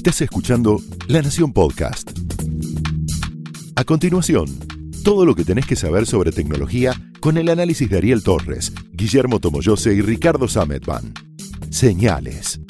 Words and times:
Estás 0.00 0.22
escuchando 0.22 0.80
La 1.08 1.20
Nación 1.20 1.52
Podcast. 1.52 2.10
A 3.76 3.84
continuación, 3.84 4.46
todo 5.04 5.26
lo 5.26 5.34
que 5.34 5.44
tenés 5.44 5.66
que 5.66 5.76
saber 5.76 6.06
sobre 6.06 6.32
tecnología 6.32 6.94
con 7.20 7.36
el 7.36 7.50
análisis 7.50 7.90
de 7.90 7.98
Ariel 7.98 8.22
Torres, 8.22 8.72
Guillermo 8.94 9.40
Tomoyose 9.40 9.92
y 9.92 10.00
Ricardo 10.00 10.48
Sametban. 10.48 11.12
Señales. 11.68 12.60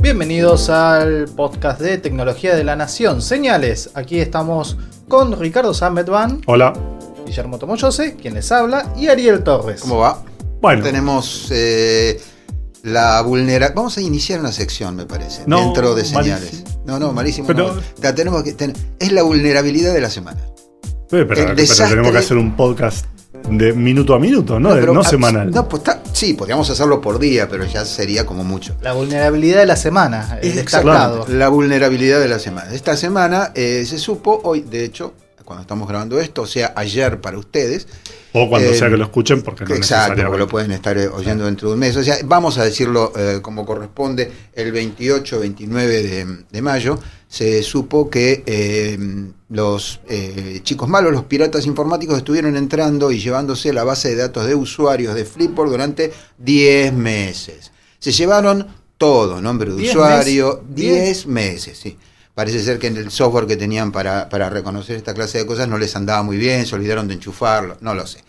Bienvenidos 0.00 0.70
al 0.70 1.26
podcast 1.26 1.82
de 1.82 1.98
tecnología 1.98 2.56
de 2.56 2.64
la 2.64 2.74
nación. 2.74 3.20
Señales. 3.20 3.90
Aquí 3.92 4.18
estamos 4.18 4.78
con 5.08 5.38
Ricardo 5.38 5.74
Sametban, 5.74 6.40
Hola. 6.46 6.95
Guillermo 7.26 7.58
Tomoyose, 7.58 8.14
quien 8.14 8.34
les 8.34 8.50
habla, 8.52 8.92
y 8.96 9.08
Ariel 9.08 9.42
Torres. 9.42 9.80
¿Cómo 9.80 9.98
va? 9.98 10.22
Bueno. 10.60 10.82
Tenemos 10.82 11.48
eh, 11.50 12.20
la 12.82 13.20
vulnerabilidad. 13.22 13.74
Vamos 13.74 13.96
a 13.98 14.00
iniciar 14.00 14.40
una 14.40 14.52
sección, 14.52 14.96
me 14.96 15.04
parece, 15.06 15.42
No, 15.46 15.60
dentro 15.60 15.94
de 15.94 16.04
señales. 16.04 16.52
malísimo. 16.52 16.82
No, 16.86 16.98
no, 16.98 17.12
malísimo. 17.12 17.46
Pero- 17.46 17.74
no. 17.74 17.82
La 18.02 18.14
tenemos 18.14 18.42
que 18.42 18.52
ten- 18.52 18.72
Es 18.98 19.12
la 19.12 19.22
vulnerabilidad 19.22 19.92
de 19.92 20.00
la 20.00 20.08
semana. 20.10 20.40
Eh, 20.40 21.06
Pero, 21.10 21.26
pero 21.28 21.50
El 21.50 21.56
desastre- 21.56 21.90
tenemos 21.90 22.12
que 22.12 22.18
hacer 22.18 22.36
un 22.36 22.56
podcast 22.56 23.06
de 23.50 23.72
minuto 23.74 24.14
a 24.14 24.18
minuto, 24.18 24.58
no, 24.58 24.70
pero- 24.70 24.92
no 24.92 25.00
ah, 25.00 25.04
semanal. 25.04 25.50
No, 25.52 25.68
pues 25.68 25.80
está- 25.82 26.02
sí, 26.12 26.34
podríamos 26.34 26.68
hacerlo 26.70 27.00
por 27.00 27.18
día, 27.20 27.48
pero 27.48 27.64
ya 27.64 27.84
sería 27.84 28.24
como 28.26 28.42
mucho. 28.44 28.76
La 28.80 28.92
vulnerabilidad 28.92 29.60
de 29.60 29.66
la 29.66 29.76
semana, 29.76 30.38
el 30.42 30.58
Exacto. 30.58 30.88
destacado. 30.88 31.26
La 31.28 31.48
vulnerabilidad 31.48 32.18
de 32.18 32.28
la 32.28 32.38
semana. 32.40 32.72
Esta 32.72 32.96
semana 32.96 33.52
eh, 33.54 33.84
se 33.86 33.98
supo, 33.98 34.40
hoy, 34.42 34.62
de 34.62 34.84
hecho, 34.84 35.12
cuando 35.46 35.62
estamos 35.62 35.88
grabando 35.88 36.20
esto, 36.20 36.42
o 36.42 36.46
sea, 36.46 36.74
ayer 36.76 37.22
para 37.22 37.38
ustedes, 37.38 37.88
o 38.34 38.50
cuando 38.50 38.68
eh, 38.68 38.74
sea 38.74 38.90
que 38.90 38.98
lo 38.98 39.04
escuchen, 39.04 39.40
porque 39.40 39.64
no 39.64 39.74
Exacto, 39.74 40.22
porque 40.22 40.38
lo 40.38 40.46
pueden 40.46 40.72
estar 40.72 40.98
eh, 40.98 41.08
oyendo 41.08 41.46
dentro 41.46 41.68
de 41.68 41.74
un 41.74 41.80
mes. 41.80 41.96
O 41.96 42.04
sea, 42.04 42.18
vamos 42.26 42.58
a 42.58 42.64
decirlo 42.64 43.10
eh, 43.16 43.38
como 43.40 43.64
corresponde, 43.64 44.30
el 44.52 44.74
28-29 44.74 45.70
de, 45.70 46.44
de 46.50 46.62
mayo 46.62 46.98
se 47.28 47.62
supo 47.62 48.08
que 48.08 48.44
eh, 48.46 48.98
los 49.48 50.00
eh, 50.08 50.60
chicos 50.62 50.88
malos, 50.88 51.12
los 51.12 51.24
piratas 51.24 51.66
informáticos, 51.66 52.18
estuvieron 52.18 52.56
entrando 52.56 53.10
y 53.10 53.18
llevándose 53.18 53.72
la 53.72 53.84
base 53.84 54.10
de 54.10 54.16
datos 54.16 54.46
de 54.46 54.54
usuarios 54.54 55.14
de 55.14 55.24
Flipboard 55.24 55.70
durante 55.70 56.12
10 56.38 56.92
meses. 56.92 57.72
Se 57.98 58.12
llevaron 58.12 58.66
todo, 58.96 59.40
nombre 59.40 59.70
de 59.70 59.76
10 59.76 59.90
usuario, 59.90 60.62
meses. 60.68 60.76
10 60.76 61.26
meses, 61.26 61.78
sí. 61.78 61.98
Parece 62.36 62.62
ser 62.62 62.78
que 62.78 62.88
en 62.88 62.98
el 62.98 63.10
software 63.10 63.46
que 63.46 63.56
tenían 63.56 63.90
para, 63.90 64.28
para 64.28 64.50
reconocer 64.50 64.94
esta 64.94 65.14
clase 65.14 65.38
de 65.38 65.46
cosas 65.46 65.68
no 65.68 65.78
les 65.78 65.96
andaba 65.96 66.22
muy 66.22 66.36
bien, 66.36 66.66
se 66.66 66.74
olvidaron 66.74 67.08
de 67.08 67.14
enchufarlo, 67.14 67.78
no 67.80 67.94
lo 67.94 68.06
sé. 68.06 68.22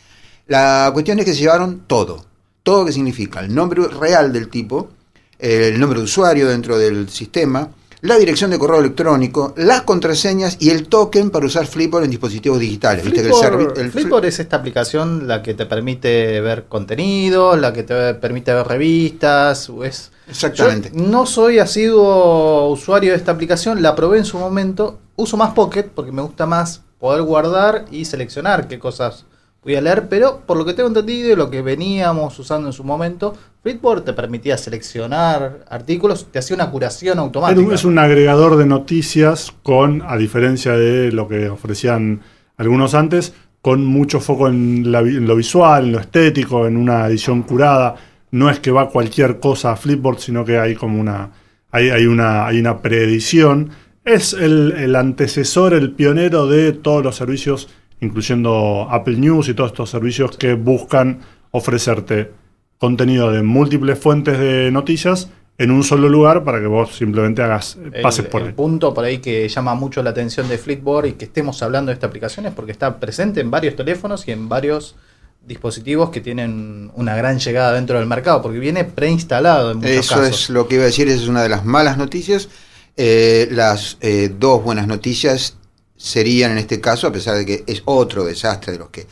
La 0.47 0.91
cuestión 0.93 1.19
es 1.19 1.25
que 1.25 1.33
se 1.33 1.41
llevaron 1.41 1.83
todo. 1.87 2.23
Todo 2.63 2.85
que 2.85 2.93
significa 2.93 3.41
el 3.41 3.53
nombre 3.53 3.85
real 3.89 4.31
del 4.31 4.47
tipo, 4.47 4.91
el 5.37 5.77
nombre 5.77 5.99
de 5.99 6.05
usuario 6.05 6.47
dentro 6.47 6.77
del 6.77 7.09
sistema, 7.09 7.69
la 8.01 8.17
dirección 8.17 8.51
de 8.51 8.59
correo 8.59 8.79
electrónico, 8.79 9.53
las 9.57 9.81
contraseñas 9.81 10.57
y 10.59 10.69
el 10.69 10.87
token 10.87 11.29
para 11.31 11.45
usar 11.45 11.65
Flipboard 11.65 12.03
en 12.05 12.11
dispositivos 12.11 12.59
digitales. 12.59 13.03
Viste 13.03 13.21
que 13.21 13.27
el 13.27 13.33
Flipboard, 13.33 13.73
servi- 13.73 13.79
el 13.79 13.91
Flipboard 13.91 14.25
es 14.25 14.39
esta 14.39 14.57
aplicación 14.57 15.27
la 15.27 15.41
que 15.41 15.53
te 15.53 15.65
permite 15.65 16.39
ver 16.41 16.65
contenido, 16.65 17.55
la 17.55 17.73
que 17.73 17.83
te 17.83 18.13
permite 18.15 18.53
ver 18.53 18.67
revistas. 18.67 19.71
Es, 19.83 20.11
Exactamente. 20.29 20.91
Yo 20.93 21.01
no 21.01 21.25
soy 21.25 21.59
asiduo 21.59 22.69
usuario 22.69 23.11
de 23.11 23.17
esta 23.17 23.31
aplicación, 23.31 23.81
la 23.81 23.95
probé 23.95 24.19
en 24.19 24.25
su 24.25 24.37
momento. 24.37 24.99
Uso 25.15 25.37
más 25.37 25.53
Pocket 25.53 25.83
porque 25.95 26.11
me 26.11 26.21
gusta 26.21 26.45
más 26.45 26.81
poder 26.99 27.21
guardar 27.23 27.85
y 27.91 28.05
seleccionar 28.05 28.67
qué 28.67 28.77
cosas 28.79 29.25
voy 29.67 29.75
a 29.75 29.81
leer, 29.81 30.07
pero 30.07 30.43
por 30.45 30.55
lo 30.55 30.63
que 30.63 30.73
tengo 30.73 30.87
entendido 30.87 31.33
y 31.33 31.35
lo 31.35 31.49
que 31.49 31.61
veníamos 31.61 32.39
usando 32.39 32.69
en 32.69 32.73
su 32.73 32.85
momento, 32.85 33.35
Flipboard 33.63 34.05
te 34.05 34.13
permitía 34.13 34.57
seleccionar 34.57 35.65
artículos, 35.69 36.27
te 36.31 36.39
hacía 36.39 36.55
una 36.55 36.71
curación 36.71 37.19
automática. 37.19 37.75
Es 37.75 37.83
un 37.83 37.99
agregador 37.99 38.55
de 38.55 38.65
noticias 38.65 39.53
con, 39.63 40.03
a 40.07 40.15
diferencia 40.15 40.71
de 40.71 41.11
lo 41.11 41.27
que 41.27 41.49
ofrecían 41.49 42.21
algunos 42.55 42.93
antes, 42.93 43.33
con 43.61 43.83
mucho 43.83 44.21
foco 44.21 44.47
en, 44.47 44.89
lo 44.89 45.35
visual, 45.35 45.87
en 45.87 45.91
lo 45.91 45.99
estético, 45.99 46.65
en 46.65 46.77
una 46.77 47.05
edición 47.07 47.43
curada. 47.43 47.95
No 48.31 48.49
es 48.49 48.61
que 48.61 48.71
va 48.71 48.89
cualquier 48.89 49.41
cosa 49.41 49.73
a 49.73 49.75
Flipboard, 49.75 50.19
sino 50.19 50.45
que 50.45 50.57
hay 50.57 50.75
como 50.75 50.97
una. 50.97 51.31
Hay, 51.71 51.89
hay 51.89 52.05
una, 52.05 52.47
hay 52.47 52.59
una 52.59 52.81
preedición. 52.81 53.71
Es 54.05 54.31
el 54.31 54.95
antecesor, 54.95 55.73
el 55.73 55.91
pionero 55.91 56.47
de 56.47 56.71
todos 56.71 57.03
los 57.03 57.17
servicios, 57.17 57.67
incluyendo 58.01 58.87
Apple 58.89 59.17
News 59.17 59.49
y 59.49 59.53
todos 59.53 59.71
estos 59.71 59.89
servicios 59.89 60.37
que 60.37 60.53
buscan 60.53 61.19
ofrecerte 61.51 62.31
contenido 62.77 63.31
de 63.31 63.41
múltiples 63.41 63.97
fuentes 63.97 64.37
de 64.37 64.71
noticias 64.71 65.29
en 65.57 65.71
un 65.71 65.83
solo 65.83 66.07
lugar 66.07 66.43
para 66.43 66.59
que 66.59 66.67
vos 66.67 66.95
simplemente 66.95 67.41
hagas, 67.41 67.77
El, 67.91 68.01
pases 68.01 68.25
por 68.27 68.41
el 68.41 68.49
él. 68.49 68.53
punto 68.53 68.93
por 68.93 69.03
ahí 69.03 69.17
que 69.17 69.49
llama 69.49 69.73
mucho 69.73 70.03
la 70.03 70.11
atención 70.11 70.47
de 70.47 70.59
Flipboard 70.59 71.07
y 71.07 71.13
que 71.13 71.25
estemos 71.25 71.63
hablando 71.63 71.89
de 71.89 71.93
esta 71.95 72.05
aplicación 72.05 72.45
es 72.45 72.53
porque 72.53 72.71
está 72.71 72.99
presente 72.99 73.41
en 73.41 73.49
varios 73.49 73.75
teléfonos 73.75 74.27
y 74.27 74.31
en 74.31 74.47
varios 74.47 74.95
dispositivos 75.47 76.09
que 76.11 76.21
tienen 76.21 76.91
una 76.93 77.15
gran 77.15 77.39
llegada 77.39 77.71
dentro 77.73 77.97
del 77.97 78.07
mercado, 78.07 78.41
porque 78.41 78.59
viene 78.59 78.83
preinstalado 78.83 79.71
en 79.71 79.77
muchos 79.77 79.91
Eso 79.91 80.15
casos. 80.15 80.41
es 80.41 80.49
lo 80.49 80.67
que 80.67 80.75
iba 80.75 80.83
a 80.83 80.87
decir, 80.87 81.07
esa 81.07 81.23
es 81.23 81.29
una 81.29 81.41
de 81.41 81.49
las 81.49 81.65
malas 81.65 81.97
noticias. 81.97 82.49
Eh, 82.97 83.47
las 83.51 83.97
eh, 84.01 84.29
dos 84.37 84.63
buenas 84.63 84.87
noticias 84.87 85.55
serían 85.97 86.51
en 86.51 86.59
este 86.59 86.79
caso, 86.79 87.07
a 87.07 87.11
pesar 87.11 87.37
de 87.37 87.45
que 87.45 87.63
es 87.67 87.81
otro 87.85 88.23
desastre 88.23 88.73
de 88.73 88.79
los 88.79 88.89
que 88.89 89.07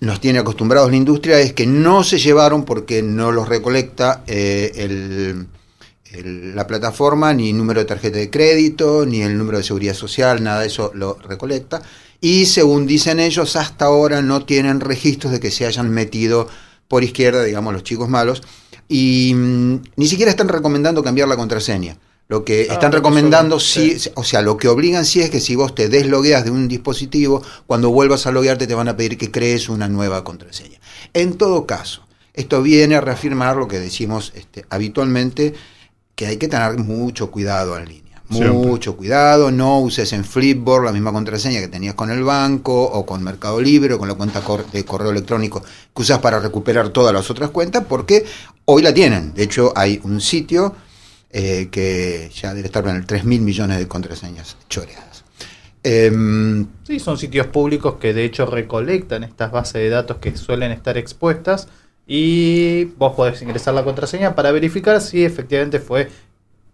nos 0.00 0.20
tiene 0.20 0.38
acostumbrados 0.38 0.90
la 0.90 0.96
industria, 0.96 1.40
es 1.40 1.52
que 1.52 1.66
no 1.66 2.04
se 2.04 2.18
llevaron 2.18 2.64
porque 2.64 3.02
no 3.02 3.32
los 3.32 3.48
recolecta 3.48 4.22
eh, 4.26 5.44
la 6.24 6.66
plataforma, 6.66 7.34
ni 7.34 7.52
número 7.52 7.80
de 7.80 7.86
tarjeta 7.86 8.18
de 8.18 8.30
crédito, 8.30 9.04
ni 9.06 9.22
el 9.22 9.36
número 9.36 9.58
de 9.58 9.64
seguridad 9.64 9.94
social, 9.94 10.42
nada 10.42 10.60
de 10.60 10.68
eso 10.68 10.90
lo 10.94 11.14
recolecta. 11.14 11.82
Y 12.20 12.46
según 12.46 12.86
dicen 12.86 13.20
ellos, 13.20 13.56
hasta 13.56 13.86
ahora 13.86 14.22
no 14.22 14.44
tienen 14.44 14.80
registros 14.80 15.32
de 15.32 15.40
que 15.40 15.50
se 15.50 15.66
hayan 15.66 15.90
metido 15.90 16.48
por 16.88 17.04
izquierda, 17.04 17.44
digamos, 17.44 17.72
los 17.72 17.84
chicos 17.84 18.08
malos. 18.08 18.42
Y 18.88 19.32
mm, 19.34 19.82
ni 19.96 20.06
siquiera 20.06 20.30
están 20.30 20.48
recomendando 20.48 21.04
cambiar 21.04 21.28
la 21.28 21.36
contraseña. 21.36 21.98
Lo 22.28 22.44
que 22.44 22.66
Ah, 22.68 22.74
están 22.74 22.92
recomendando, 22.92 23.58
suelen, 23.58 23.98
sí, 23.98 24.10
o 24.14 24.22
sea, 24.22 24.42
lo 24.42 24.58
que 24.58 24.68
obligan 24.68 25.06
sí 25.06 25.20
es 25.22 25.30
que 25.30 25.40
si 25.40 25.56
vos 25.56 25.74
te 25.74 25.88
deslogueas 25.88 26.44
de 26.44 26.50
un 26.50 26.68
dispositivo, 26.68 27.42
cuando 27.66 27.90
vuelvas 27.90 28.26
a 28.26 28.32
loguearte 28.32 28.66
te 28.66 28.74
van 28.74 28.88
a 28.88 28.96
pedir 28.96 29.16
que 29.16 29.30
crees 29.30 29.70
una 29.70 29.88
nueva 29.88 30.24
contraseña. 30.24 30.78
En 31.14 31.38
todo 31.38 31.66
caso, 31.66 32.02
esto 32.34 32.62
viene 32.62 32.96
a 32.96 33.00
reafirmar 33.00 33.56
lo 33.56 33.66
que 33.66 33.80
decimos 33.80 34.32
este, 34.36 34.66
habitualmente, 34.68 35.54
que 36.14 36.26
hay 36.26 36.36
que 36.36 36.48
tener 36.48 36.76
mucho 36.78 37.30
cuidado 37.30 37.78
en 37.78 37.86
línea. 37.86 38.22
Siempre. 38.30 38.50
Mucho 38.50 38.94
cuidado, 38.94 39.50
no 39.50 39.80
uses 39.80 40.12
en 40.12 40.22
Flipboard 40.22 40.84
la 40.84 40.92
misma 40.92 41.14
contraseña 41.14 41.60
que 41.60 41.68
tenías 41.68 41.94
con 41.94 42.10
el 42.10 42.22
banco 42.24 42.82
o 42.84 43.06
con 43.06 43.24
Mercado 43.24 43.58
Libre 43.58 43.94
o 43.94 43.98
con 43.98 44.06
la 44.06 44.16
cuenta 44.16 44.42
de 44.70 44.84
correo 44.84 45.12
electrónico 45.12 45.62
que 45.62 46.02
usas 46.02 46.18
para 46.18 46.38
recuperar 46.38 46.90
todas 46.90 47.14
las 47.14 47.30
otras 47.30 47.48
cuentas, 47.48 47.84
porque 47.88 48.26
hoy 48.66 48.82
la 48.82 48.92
tienen. 48.92 49.32
De 49.32 49.44
hecho, 49.44 49.72
hay 49.74 49.98
un 50.04 50.20
sitio 50.20 50.74
eh, 51.30 51.68
que 51.70 52.30
ya 52.34 52.54
debe 52.54 52.66
estar 52.66 52.86
en 52.86 52.96
el 52.96 53.06
3 53.06 53.24
mil 53.24 53.40
millones 53.40 53.78
de 53.78 53.88
contraseñas 53.88 54.56
choreadas. 54.68 55.24
Em, 55.82 56.66
Sí, 56.84 56.98
son 56.98 57.18
sitios 57.18 57.46
públicos 57.48 57.96
que 58.00 58.12
de 58.14 58.24
hecho 58.24 58.46
recolectan 58.46 59.24
estas 59.24 59.52
bases 59.52 59.74
de 59.74 59.90
datos 59.90 60.18
que 60.18 60.36
suelen 60.36 60.72
estar 60.72 60.96
expuestas 60.98 61.68
y 62.06 62.84
vos 62.96 63.14
podés 63.14 63.42
ingresar 63.42 63.74
la 63.74 63.84
contraseña 63.84 64.34
para 64.34 64.50
verificar 64.50 65.00
si 65.00 65.24
efectivamente 65.24 65.78
fue 65.78 66.08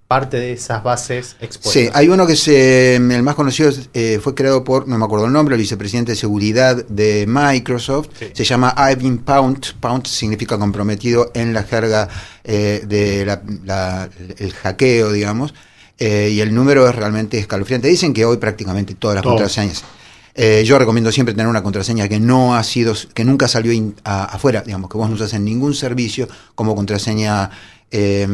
parte 0.06 0.36
de 0.38 0.52
esas 0.52 0.82
bases 0.82 1.36
expuestas. 1.40 1.72
Sí, 1.72 1.88
hay 1.94 2.08
uno 2.08 2.26
que 2.26 2.36
se, 2.36 2.96
el 2.96 3.22
más 3.22 3.34
conocido 3.34 3.70
es, 3.70 3.88
eh, 3.94 4.20
fue 4.22 4.34
creado 4.34 4.62
por, 4.62 4.86
no 4.86 4.98
me 4.98 5.04
acuerdo 5.04 5.26
el 5.26 5.32
nombre, 5.32 5.54
el 5.54 5.60
vicepresidente 5.60 6.12
de 6.12 6.16
seguridad 6.16 6.84
de 6.86 7.24
Microsoft. 7.26 8.08
Sí. 8.18 8.26
Se 8.32 8.44
llama 8.44 8.74
Ivan 8.76 9.18
Pound. 9.18 9.74
Pound 9.80 10.06
significa 10.06 10.58
comprometido 10.58 11.30
en 11.34 11.52
la 11.54 11.62
jerga 11.64 12.08
eh, 12.44 12.82
de 12.86 13.24
la- 13.24 13.42
la- 13.64 14.08
el 14.38 14.52
hackeo, 14.52 15.10
digamos. 15.12 15.54
Eh, 15.98 16.30
y 16.32 16.40
el 16.40 16.54
número 16.54 16.88
es 16.88 16.94
realmente 16.94 17.38
escalofriante. 17.38 17.88
Dicen 17.88 18.12
que 18.12 18.24
hoy 18.24 18.36
prácticamente 18.36 18.94
todas 18.94 19.14
las 19.16 19.24
contraseñas. 19.30 19.84
Eh, 20.36 20.64
yo 20.64 20.78
recomiendo 20.78 21.12
siempre 21.12 21.32
tener 21.34 21.46
una 21.46 21.62
contraseña 21.62 22.08
que 22.08 22.18
no 22.18 22.56
ha 22.56 22.64
sido, 22.64 22.92
que 23.14 23.24
nunca 23.24 23.46
salió 23.46 23.70
in- 23.72 23.94
a- 24.04 24.24
afuera, 24.24 24.62
digamos, 24.62 24.90
que 24.90 24.98
vos 24.98 25.08
no 25.08 25.14
usas 25.14 25.32
en 25.34 25.44
ningún 25.44 25.74
servicio 25.74 26.28
como 26.56 26.74
contraseña 26.74 27.50
eh, 27.96 28.26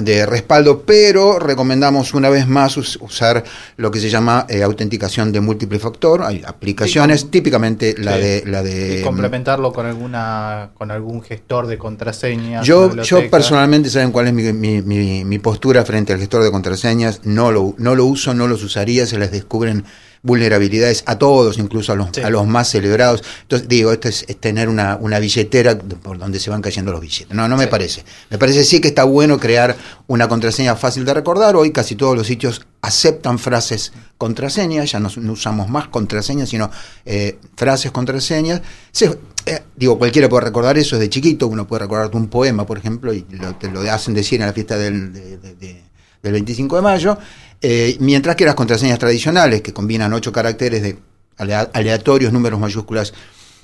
de 0.00 0.26
respaldo, 0.26 0.82
pero 0.84 1.38
recomendamos 1.38 2.14
una 2.14 2.30
vez 2.30 2.48
más 2.48 2.76
us- 2.76 2.98
usar 3.00 3.44
lo 3.76 3.92
que 3.92 4.00
se 4.00 4.10
llama 4.10 4.44
eh, 4.48 4.64
autenticación 4.64 5.30
de 5.30 5.40
múltiple 5.40 5.78
factor. 5.78 6.24
Hay 6.24 6.42
aplicaciones, 6.44 7.20
Sí, 7.20 7.26
típicamente 7.28 7.94
la 7.96 8.16
Sí. 8.16 8.20
de 8.22 8.42
la 8.46 8.62
de 8.64 8.98
Y 8.98 9.02
complementarlo 9.04 9.72
con 9.72 9.86
alguna 9.86 10.70
con 10.76 10.90
algún 10.90 11.22
gestor 11.22 11.68
de 11.68 11.78
contraseñas. 11.78 12.66
Yo, 12.66 12.92
yo 13.02 13.30
personalmente, 13.30 13.88
¿saben 13.88 14.10
cuál 14.10 14.26
es 14.26 14.32
mi, 14.32 14.52
mi- 14.52 14.82
mi- 14.82 15.24
mi 15.24 15.38
postura 15.38 15.84
frente 15.84 16.12
al 16.12 16.18
gestor 16.18 16.42
de 16.42 16.50
contraseñas? 16.50 17.20
No 17.22 17.52
lo, 17.52 17.76
no 17.78 17.94
lo 17.94 18.06
uso, 18.06 18.34
no 18.34 18.48
los 18.48 18.64
usaría, 18.64 19.06
se 19.06 19.18
les 19.18 19.30
descubren 19.30 19.84
vulnerabilidades 20.24 21.04
a 21.06 21.18
todos, 21.18 21.58
incluso 21.58 21.92
a 21.92 21.94
los, 21.94 22.08
Sí. 22.12 22.22
a 22.22 22.30
los 22.30 22.46
más 22.46 22.68
celebrados. 22.70 23.22
Entonces, 23.42 23.68
digo, 23.68 23.92
esto 23.92 24.08
es, 24.08 24.24
es 24.26 24.36
tener 24.40 24.68
una, 24.68 24.96
una 25.00 25.18
billetera 25.20 25.78
por 25.78 26.18
donde 26.18 26.40
se 26.40 26.50
van 26.50 26.62
cayendo 26.62 26.90
los 26.90 27.00
billetes. 27.00 27.32
No, 27.36 27.46
no 27.46 27.56
me 27.56 27.64
Sí. 27.64 27.70
parece. 27.70 28.04
Me 28.30 28.38
parece 28.38 28.64
sí 28.64 28.80
que 28.80 28.88
está 28.88 29.04
bueno 29.04 29.38
crear 29.38 29.76
una 30.08 30.26
contraseña 30.26 30.74
fácil 30.76 31.04
de 31.04 31.14
recordar. 31.14 31.54
Hoy 31.56 31.70
casi 31.70 31.94
todos 31.94 32.16
los 32.16 32.26
sitios 32.26 32.66
aceptan 32.80 33.38
frases 33.38 33.92
contraseñas, 34.18 34.90
ya 34.90 34.98
no, 34.98 35.10
no 35.16 35.32
usamos 35.32 35.68
más 35.68 35.88
contraseñas, 35.88 36.48
sino 36.48 36.70
eh, 37.04 37.38
frases 37.56 37.90
contraseñas. 37.92 38.62
Se- 38.92 39.18
eh, 39.46 39.62
digo, 39.76 39.98
cualquiera 39.98 40.28
puede 40.30 40.46
recordar 40.46 40.78
eso 40.78 40.96
desde 40.96 41.10
chiquito, 41.10 41.46
uno 41.48 41.66
puede 41.66 41.80
recordarte 41.82 42.16
un 42.16 42.28
poema, 42.28 42.64
por 42.66 42.78
ejemplo, 42.78 43.12
y 43.12 43.26
lo, 43.30 43.54
te 43.56 43.70
lo 43.70 43.80
hacen 43.92 44.14
decir 44.14 44.40
en 44.40 44.46
la 44.46 44.54
fiesta 44.54 44.78
del, 44.78 45.12
de- 45.12 45.36
de- 45.36 45.54
de- 45.54 45.84
del 46.22 46.32
25 46.32 46.76
de 46.76 46.80
mayo, 46.82 47.18
eh, 47.66 47.96
mientras 48.00 48.36
que 48.36 48.44
las 48.44 48.54
contraseñas 48.54 48.98
tradicionales, 48.98 49.62
que 49.62 49.72
combinan 49.72 50.12
ocho 50.12 50.30
caracteres 50.32 50.82
de 50.82 50.98
alea- 51.38 51.70
aleatorios, 51.72 52.30
números 52.32 52.60
mayúsculas, 52.60 53.14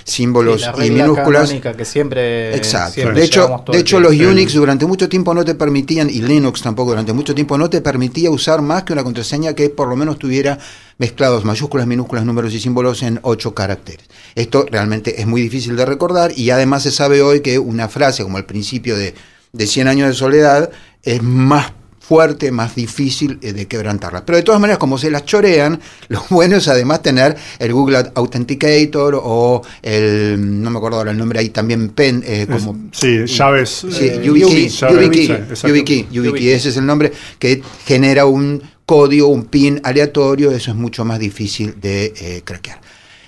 símbolos 0.03 0.63
Sí, 0.63 0.67
la 0.67 0.73
y 0.87 0.89
regla 0.89 1.03
minúsculas, 1.05 1.43
canónica 1.43 1.75
que 1.77 1.85
siempre. 1.85 2.57
Exacto. 2.57 2.95
siempre 2.95 3.21
de 3.21 3.27
hecho, 3.27 3.63
de 3.67 3.73
el 3.77 3.81
hecho 3.83 4.01
los 4.01 4.13
Unix 4.13 4.55
durante 4.55 4.87
mucho 4.87 5.09
tiempo 5.11 5.35
no 5.35 5.45
te 5.45 5.55
permitían, 5.55 6.09
y 6.09 6.23
Linux 6.23 6.63
tampoco 6.63 6.91
durante 6.93 7.13
mucho 7.13 7.35
tiempo 7.35 7.59
no 7.59 7.69
te 7.69 7.83
permitía 7.83 8.31
usar 8.31 8.63
más 8.63 8.85
que 8.85 8.95
una 8.95 9.05
contraseña 9.05 9.53
que 9.55 9.69
por 9.69 9.89
lo 9.89 9.97
menos 9.97 10.19
tuviera 10.19 10.59
mezclados 10.97 11.45
mayúsculas, 11.45 11.87
minúsculas, 11.87 12.25
números 12.25 12.55
y 12.55 12.61
símbolos 12.61 13.03
en 13.03 13.21
ocho 13.23 13.55
caracteres. 13.55 14.07
Esto 14.35 14.65
realmente 14.71 15.21
es 15.21 15.27
muy 15.27 15.43
difícil 15.43 15.77
de 15.77 15.85
recordar 15.85 16.33
y 16.35 16.49
además 16.51 16.83
se 16.83 16.91
sabe 16.91 17.21
hoy 17.21 17.41
que 17.41 17.59
una 17.59 17.89
frase 17.89 18.23
como 18.23 18.39
al 18.39 18.47
principio 18.47 18.97
de, 18.97 19.15
de 19.53 19.67
100 19.67 19.87
años 19.89 20.09
de 20.09 20.15
soledad 20.15 20.71
es 21.03 21.23
más 21.23 21.73
fuerte, 22.11 22.51
más 22.51 22.75
difícil 22.75 23.39
eh, 23.41 23.53
de 23.53 23.69
quebrantarla. 23.69 24.27
Pero 24.27 24.35
de 24.37 24.43
todas 24.43 24.61
maneras, 24.61 24.79
como 24.79 24.99
se 24.99 25.13
las 25.13 25.25
chorean, 25.25 25.79
lo 26.09 26.25
bueno 26.29 26.57
es 26.57 26.67
además 26.67 27.03
tener 27.03 27.37
el 27.61 27.73
Google 27.73 28.11
Authenticator 28.17 29.15
o 29.23 29.63
el, 29.81 30.61
no 30.61 30.71
me 30.71 30.79
acuerdo 30.79 30.99
ahora 30.99 31.13
el 31.13 31.19
nombre, 31.19 31.39
ahí 31.39 31.51
también 31.51 31.91
Pen, 31.91 32.25
eh, 32.27 32.47
Es- 32.51 32.65
como 32.65 32.77
sí, 32.91 33.25
llaves. 33.27 33.87
Sí, 33.89 34.07
Eh, 34.07 34.23
YubiKey, 34.25 34.69
llave, 34.69 34.95
YubiKey, 35.05 35.27
sí, 35.27 35.33
exacto. 35.33 35.69
YubiKey, 35.69 35.99
YubiKey, 36.11 36.17
YubiKey. 36.33 36.49
ese 36.51 36.69
es 36.71 36.77
el 36.79 36.87
nombre 36.87 37.13
que 37.39 37.63
genera 37.87 38.27
un 38.27 38.61
código, 38.85 39.29
un 39.29 39.45
pin 39.45 39.81
aleatorio, 39.85 40.51
eso 40.51 40.73
es 40.73 40.77
mucho 40.77 41.05
más 41.05 41.21
difícil 41.21 41.77
de 41.81 42.13
eh, 42.21 42.43
craquear. 42.45 42.81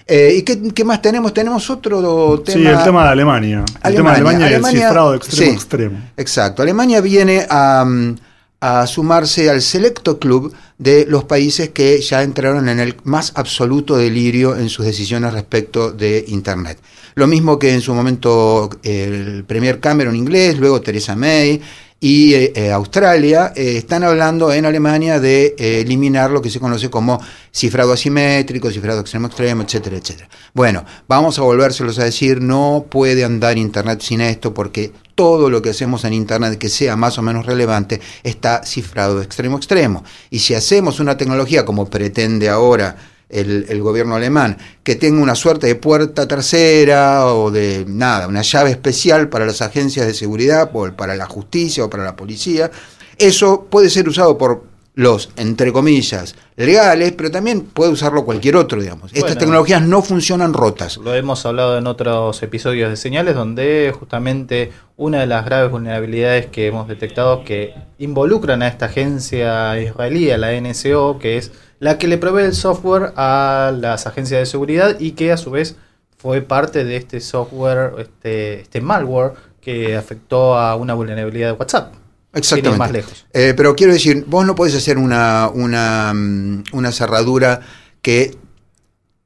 Eh, 0.08 0.34
¿Y 0.38 0.42
qué, 0.42 0.60
qué 0.74 0.84
más 0.84 1.00
tenemos? 1.00 1.32
Tenemos 1.32 1.70
otro 1.70 2.42
tema. 2.44 2.58
Sí, 2.58 2.66
el 2.66 2.82
tema 2.82 3.04
de 3.04 3.10
Alemania. 3.10 3.64
El 3.84 3.94
tema 3.94 4.10
de 4.10 4.16
Alemania 4.16 4.50
y 4.50 4.54
el 4.54 4.64
cifrado 4.64 5.12
de 5.12 5.16
extremo 5.18 5.44
sí, 5.44 5.50
a 5.50 5.54
extremo. 5.54 5.98
Exacto. 6.16 6.62
Alemania 6.62 7.00
viene 7.00 7.46
a, 7.48 7.84
mm, 7.86 8.16
a 8.62 8.86
sumarse 8.86 9.50
al 9.50 9.60
selecto 9.60 10.20
club 10.20 10.54
de 10.78 11.04
los 11.08 11.24
países 11.24 11.70
que 11.70 12.00
ya 12.00 12.22
entraron 12.22 12.68
en 12.68 12.78
el 12.78 12.94
más 13.02 13.32
absoluto 13.34 13.96
delirio 13.96 14.56
en 14.56 14.68
sus 14.68 14.86
decisiones 14.86 15.32
respecto 15.32 15.90
de 15.90 16.24
Internet. 16.28 16.78
Lo 17.16 17.26
mismo 17.26 17.58
que 17.58 17.74
en 17.74 17.80
su 17.80 17.92
momento 17.92 18.70
el 18.84 19.42
Premier 19.48 19.80
Cameron 19.80 20.14
inglés, 20.14 20.58
luego 20.58 20.80
Theresa 20.80 21.16
May 21.16 21.60
y 22.02 22.34
eh, 22.34 22.52
eh, 22.56 22.72
Australia 22.72 23.52
eh, 23.54 23.76
están 23.76 24.02
hablando 24.02 24.52
en 24.52 24.66
Alemania 24.66 25.20
de 25.20 25.54
eliminar 25.56 26.32
lo 26.32 26.42
que 26.42 26.50
se 26.50 26.58
conoce 26.58 26.90
como 26.90 27.20
cifrado 27.52 27.92
asimétrico, 27.92 28.72
cifrado 28.72 29.00
extremo 29.02 29.28
extremo, 29.28 29.62
etcétera, 29.62 29.98
etcétera. 29.98 30.28
Bueno, 30.52 30.84
vamos 31.06 31.38
a 31.38 31.42
volvérselos 31.42 32.00
a 32.00 32.04
decir, 32.04 32.40
no 32.40 32.86
puede 32.90 33.22
andar 33.22 33.56
Internet 33.56 34.00
sin 34.00 34.20
esto 34.20 34.52
porque 34.52 34.90
todo 35.14 35.48
lo 35.48 35.62
que 35.62 35.70
hacemos 35.70 36.04
en 36.04 36.14
Internet 36.14 36.58
que 36.58 36.68
sea 36.68 36.96
más 36.96 37.18
o 37.18 37.22
menos 37.22 37.46
relevante 37.46 38.00
está 38.24 38.64
cifrado 38.64 39.20
de 39.20 39.24
extremo 39.24 39.56
extremo. 39.56 40.02
Y 40.28 40.40
si 40.40 40.54
hacemos 40.54 40.98
una 40.98 41.16
tecnología 41.16 41.64
como 41.64 41.88
pretende 41.88 42.48
ahora 42.48 42.96
el, 43.32 43.66
el 43.68 43.82
gobierno 43.82 44.14
alemán, 44.14 44.58
que 44.84 44.94
tenga 44.94 45.20
una 45.22 45.34
suerte 45.34 45.66
de 45.66 45.74
puerta 45.74 46.28
tercera 46.28 47.26
o 47.26 47.50
de 47.50 47.84
nada, 47.88 48.28
una 48.28 48.42
llave 48.42 48.70
especial 48.70 49.28
para 49.28 49.46
las 49.46 49.62
agencias 49.62 50.06
de 50.06 50.14
seguridad, 50.14 50.70
o 50.72 50.90
para 50.92 51.16
la 51.16 51.26
justicia 51.26 51.84
o 51.84 51.90
para 51.90 52.04
la 52.04 52.14
policía, 52.16 52.70
eso 53.18 53.66
puede 53.70 53.90
ser 53.90 54.08
usado 54.08 54.38
por 54.38 54.70
los, 54.94 55.30
entre 55.36 55.72
comillas, 55.72 56.34
legales, 56.56 57.12
pero 57.12 57.30
también 57.30 57.62
puede 57.62 57.90
usarlo 57.92 58.26
cualquier 58.26 58.56
otro, 58.56 58.78
digamos. 58.78 59.10
Estas 59.12 59.22
Bueno. 59.22 59.38
tecnologías 59.38 59.80
no 59.80 60.02
funcionan 60.02 60.52
rotas. 60.52 60.98
Lo 60.98 61.14
hemos 61.14 61.46
hablado 61.46 61.78
en 61.78 61.86
otros 61.86 62.42
episodios 62.42 62.90
de 62.90 62.96
señales 62.96 63.34
donde 63.34 63.94
justamente 63.98 64.70
una 64.98 65.20
de 65.20 65.26
las 65.26 65.46
graves 65.46 65.70
vulnerabilidades 65.70 66.46
que 66.46 66.66
hemos 66.66 66.88
detectado 66.88 67.42
que 67.42 67.74
involucran 67.98 68.60
a 68.60 68.68
esta 68.68 68.86
agencia 68.86 69.80
israelí, 69.80 70.30
a 70.30 70.36
la 70.36 70.52
NSO, 70.60 71.18
que 71.18 71.38
es 71.38 71.52
la 71.82 71.98
que 71.98 72.06
le 72.06 72.16
provee 72.16 72.44
el 72.44 72.54
software 72.54 73.12
a 73.16 73.72
las 73.76 74.06
agencias 74.06 74.38
de 74.38 74.46
seguridad 74.46 75.00
y 75.00 75.12
que 75.12 75.32
a 75.32 75.36
su 75.36 75.50
vez 75.50 75.74
fue 76.16 76.40
parte 76.40 76.84
de 76.84 76.94
este 76.94 77.18
software, 77.18 77.94
este, 77.98 78.60
este 78.60 78.80
malware 78.80 79.32
que 79.60 79.96
afectó 79.96 80.56
a 80.56 80.76
una 80.76 80.94
vulnerabilidad 80.94 81.48
de 81.48 81.52
WhatsApp. 81.54 81.92
Exactamente. 82.32 82.78
más 82.78 82.92
lejos. 82.92 83.26
Eh, 83.32 83.54
pero 83.56 83.74
quiero 83.74 83.92
decir, 83.92 84.24
vos 84.28 84.46
no 84.46 84.54
podés 84.54 84.76
hacer 84.76 84.96
una, 84.96 85.50
una, 85.52 86.12
mm, 86.14 86.62
una 86.72 86.92
cerradura 86.92 87.62
que 88.00 88.38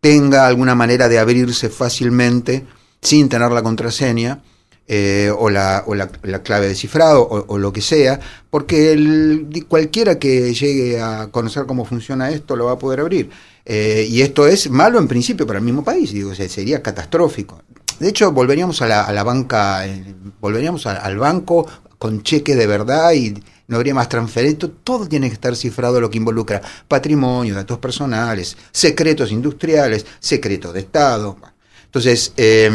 tenga 0.01 0.47
alguna 0.47 0.75
manera 0.75 1.11
de 1.11 1.19
abrirse 1.19 1.69
fácilmente 1.69 2.65
sin 3.03 3.29
tener 3.29 3.53
la 3.53 3.63
contraseña 3.63 4.41
eh, 4.89 5.33
o, 5.37 5.51
la, 5.51 5.83
o 5.87 5.95
la- 5.95 6.11
la 6.23 6.43
clave 6.43 6.69
de 6.69 6.75
cifrado 6.75 7.27
o, 7.27 7.59
lo 7.59 7.73
que 7.73 7.81
sea, 7.81 8.21
porque 8.51 8.93
el- 8.93 9.67
cualquiera 9.69 10.19
que 10.19 10.55
llegue 10.55 11.01
a 11.01 11.29
conocer 11.31 11.67
cómo 11.67 11.85
funciona 11.85 12.31
esto 12.31 12.57
lo 12.57 12.67
va 12.67 12.73
a 12.73 12.79
poder 12.79 13.01
abrir. 13.01 13.31
Eh, 13.65 14.07
y 14.09 14.23
esto 14.23 14.47
es 14.47 14.71
malo 14.71 14.99
en 15.01 15.09
principio 15.09 15.47
para 15.47 15.59
el 15.59 15.65
mismo 15.65 15.83
país, 15.83 16.13
digo, 16.13 16.33
sería 16.35 16.83
catastrófico. 16.83 17.63
De 17.99 18.09
hecho, 18.09 18.31
volveríamos 18.31 18.81
a 18.83 18.87
la, 18.87 19.03
a 19.03 19.13
la 19.13 19.25
banca, 19.25 19.87
eh, 19.87 20.15
volveríamos 20.41 20.87
al 20.87 21.17
banco 21.19 21.67
con 21.99 22.23
cheque 22.23 22.55
de 22.55 22.67
verdad 22.67 23.13
y 23.13 23.35
no 23.69 23.77
habría 23.77 23.95
más 23.95 24.09
transferencia. 24.09 24.71
Todo 24.85 25.09
tiene 25.09 25.29
que 25.29 25.35
estar 25.35 25.57
cifrado 25.57 26.01
lo 26.01 26.11
que 26.11 26.19
involucra 26.19 26.61
patrimonio, 26.87 27.55
datos 27.55 27.79
personales, 27.79 28.57
secretos 28.71 29.33
industriales, 29.33 30.07
secretos 30.21 30.73
de 30.75 30.81
Estado. 30.81 31.37
Entonces, 31.87 32.33
eh, 32.37 32.71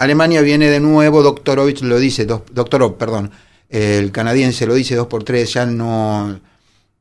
Alemania 0.00 0.40
viene 0.42 0.68
de 0.68 0.80
nuevo, 0.80 1.22
Doktorovich 1.22 1.82
lo 1.82 1.98
dice, 1.98 2.26
dos- 2.26 2.42
Doktorov, 2.52 2.96
perdón, 2.96 3.30
el 3.68 4.10
canadiense 4.10 4.66
lo 4.66 4.74
dice 4.74 4.96
dos 4.96 5.06
por 5.06 5.22
tres, 5.22 5.52
ya 5.52 5.66
no... 5.66 6.40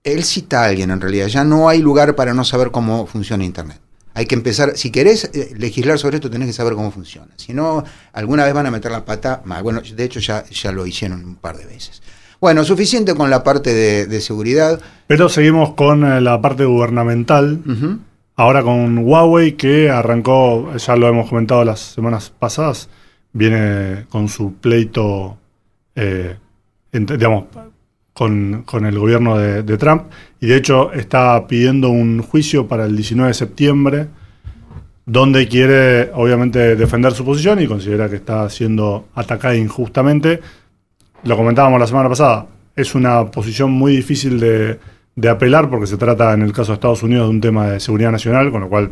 Él 0.03 0.23
cita 0.23 0.61
a 0.61 0.65
alguien 0.65 0.91
en 0.91 1.01
realidad, 1.01 1.27
ya 1.27 1.43
no 1.43 1.67
hay 1.69 1.79
lugar 1.79 2.15
para 2.15 2.33
no 2.33 2.43
saber 2.45 2.71
cómo 2.71 3.07
funciona 3.07 3.43
Internet. 3.43 3.79
Hay 4.13 4.25
que 4.25 4.35
empezar, 4.35 4.75
si 4.75 4.91
querés 4.91 5.29
eh, 5.33 5.53
legislar 5.57 5.97
sobre 5.97 6.17
esto, 6.17 6.29
tenés 6.29 6.47
que 6.47 6.53
saber 6.53 6.73
cómo 6.73 6.91
funciona. 6.91 7.27
Si 7.37 7.53
no, 7.53 7.83
alguna 8.13 8.43
vez 8.43 8.53
van 8.53 8.65
a 8.65 8.71
meter 8.71 8.91
la 8.91 9.05
pata 9.05 9.41
mal. 9.45 9.63
Bueno, 9.63 9.81
de 9.81 10.03
hecho 10.03 10.19
ya, 10.19 10.43
ya 10.49 10.71
lo 10.71 10.85
hicieron 10.85 11.23
un 11.23 11.35
par 11.35 11.57
de 11.57 11.65
veces. 11.65 12.01
Bueno, 12.41 12.63
suficiente 12.65 13.13
con 13.15 13.29
la 13.29 13.43
parte 13.43 13.73
de, 13.73 14.05
de 14.07 14.19
seguridad. 14.21 14.81
Pero 15.07 15.29
seguimos 15.29 15.73
con 15.75 16.03
eh, 16.05 16.19
la 16.21 16.41
parte 16.41 16.65
gubernamental. 16.65 17.61
Ahora 18.39 18.63
con 18.63 18.99
Huawei, 18.99 19.57
que 19.57 19.89
arrancó, 19.89 20.73
ya 20.77 20.95
lo 20.95 21.09
hemos 21.09 21.27
comentado 21.27 21.65
las 21.65 21.81
semanas 21.81 22.29
pasadas, 22.29 22.89
viene 23.33 24.05
con 24.07 24.29
su 24.29 24.53
pleito, 24.53 25.37
eh, 25.93 26.37
digamos, 26.93 27.47
con, 28.13 28.63
el 28.85 28.97
gobierno 28.97 29.37
de 29.37 29.77
Trump, 29.77 30.03
y 30.39 30.47
de 30.47 30.55
hecho 30.55 30.93
está 30.93 31.45
pidiendo 31.47 31.89
un 31.89 32.21
juicio 32.21 32.65
para 32.65 32.85
el 32.85 32.95
19 32.95 33.27
de 33.27 33.33
septiembre, 33.33 34.07
donde 35.05 35.45
quiere, 35.49 36.09
obviamente, 36.13 36.77
defender 36.77 37.11
su 37.11 37.25
posición 37.25 37.61
y 37.61 37.67
considera 37.67 38.09
que 38.09 38.15
está 38.15 38.49
siendo 38.49 39.09
atacada 39.15 39.57
injustamente. 39.57 40.39
Lo 41.25 41.35
comentábamos 41.35 41.77
la 41.77 41.87
semana 41.87 42.07
pasada, 42.07 42.47
es 42.73 42.95
una 42.95 43.25
posición 43.25 43.71
muy 43.71 43.97
difícil 43.97 44.39
de, 44.39 44.79
de 45.19 45.27
apelar 45.27 45.69
porque 45.69 45.87
se 45.87 45.97
trata, 45.97 46.33
en 46.33 46.43
el 46.43 46.53
caso 46.53 46.71
de 46.71 46.75
Estados 46.75 47.03
Unidos, 47.03 47.27
de 47.27 47.31
un 47.31 47.41
tema 47.41 47.71
de 47.71 47.79
seguridad 47.81 48.11
nacional, 48.11 48.51
con 48.51 48.61
lo 48.61 48.69
cual... 48.69 48.91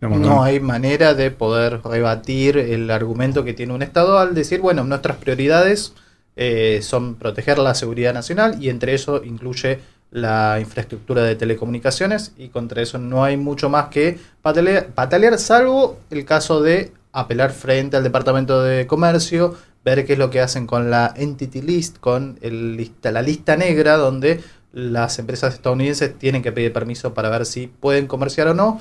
No 0.00 0.42
hay 0.42 0.60
manera 0.60 1.14
de 1.14 1.30
poder 1.30 1.80
rebatir 1.82 2.58
el 2.58 2.90
argumento 2.90 3.44
que 3.44 3.54
tiene 3.54 3.72
un 3.72 3.82
Estado 3.82 4.18
al 4.18 4.34
decir, 4.34 4.60
bueno, 4.60 4.84
nuestras 4.84 5.16
prioridades 5.16 5.94
eh, 6.36 6.80
son 6.82 7.14
proteger 7.14 7.58
la 7.58 7.74
seguridad 7.74 8.12
nacional 8.12 8.62
y 8.62 8.68
entre 8.68 8.94
eso 8.94 9.22
incluye 9.24 9.78
la 10.10 10.58
infraestructura 10.60 11.22
de 11.22 11.36
telecomunicaciones 11.36 12.32
y 12.36 12.48
contra 12.48 12.82
eso 12.82 12.98
no 12.98 13.22
hay 13.22 13.36
mucho 13.36 13.70
más 13.70 13.86
que 13.86 14.18
patalear, 14.42 14.88
patalear, 14.88 15.38
salvo 15.38 16.00
el 16.10 16.24
caso 16.24 16.60
de 16.62 16.92
apelar 17.12 17.52
frente 17.52 17.96
al 17.96 18.02
Departamento 18.02 18.62
de 18.62 18.86
Comercio, 18.88 19.54
ver 19.84 20.04
qué 20.04 20.14
es 20.14 20.18
lo 20.18 20.30
que 20.30 20.40
hacen 20.40 20.66
con 20.66 20.90
la 20.90 21.14
Entity 21.16 21.62
List, 21.62 21.98
con 21.98 22.38
el 22.42 22.76
lista, 22.76 23.12
la 23.12 23.22
lista 23.22 23.56
negra, 23.56 23.96
donde 23.96 24.40
las 24.72 25.18
empresas 25.18 25.54
estadounidenses 25.54 26.16
tienen 26.18 26.42
que 26.42 26.52
pedir 26.52 26.72
permiso 26.72 27.14
para 27.14 27.30
ver 27.30 27.46
si 27.46 27.66
pueden 27.66 28.06
comerciar 28.06 28.48
o 28.48 28.54
no 28.54 28.80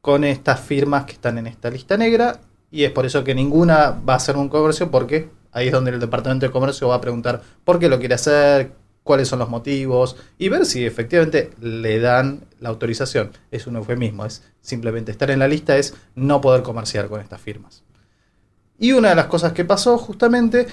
con 0.00 0.24
estas 0.24 0.60
firmas 0.60 1.04
que 1.04 1.12
están 1.12 1.38
en 1.38 1.46
esta 1.46 1.70
lista 1.70 1.96
negra 1.96 2.40
y 2.70 2.84
es 2.84 2.92
por 2.92 3.06
eso 3.06 3.24
que 3.24 3.34
ninguna 3.34 3.90
va 4.08 4.14
a 4.14 4.16
hacer 4.16 4.36
un 4.36 4.48
comercio 4.48 4.90
porque 4.90 5.28
ahí 5.52 5.66
es 5.66 5.72
donde 5.72 5.90
el 5.90 6.00
departamento 6.00 6.46
de 6.46 6.52
comercio 6.52 6.88
va 6.88 6.96
a 6.96 7.00
preguntar 7.00 7.42
por 7.64 7.78
qué 7.78 7.88
lo 7.88 7.98
quiere 7.98 8.14
hacer, 8.14 8.72
cuáles 9.02 9.28
son 9.28 9.38
los 9.38 9.48
motivos 9.48 10.16
y 10.38 10.48
ver 10.48 10.66
si 10.66 10.84
efectivamente 10.84 11.50
le 11.60 11.98
dan 11.98 12.42
la 12.60 12.68
autorización. 12.68 13.32
Es 13.50 13.66
un 13.66 13.76
eufemismo, 13.76 14.26
es 14.26 14.42
simplemente 14.60 15.10
estar 15.12 15.30
en 15.30 15.38
la 15.38 15.48
lista, 15.48 15.78
es 15.78 15.94
no 16.14 16.40
poder 16.40 16.62
comerciar 16.62 17.08
con 17.08 17.20
estas 17.20 17.40
firmas. 17.40 17.84
Y 18.78 18.92
una 18.92 19.08
de 19.08 19.14
las 19.14 19.26
cosas 19.26 19.52
que 19.52 19.64
pasó 19.64 19.98
justamente, 19.98 20.66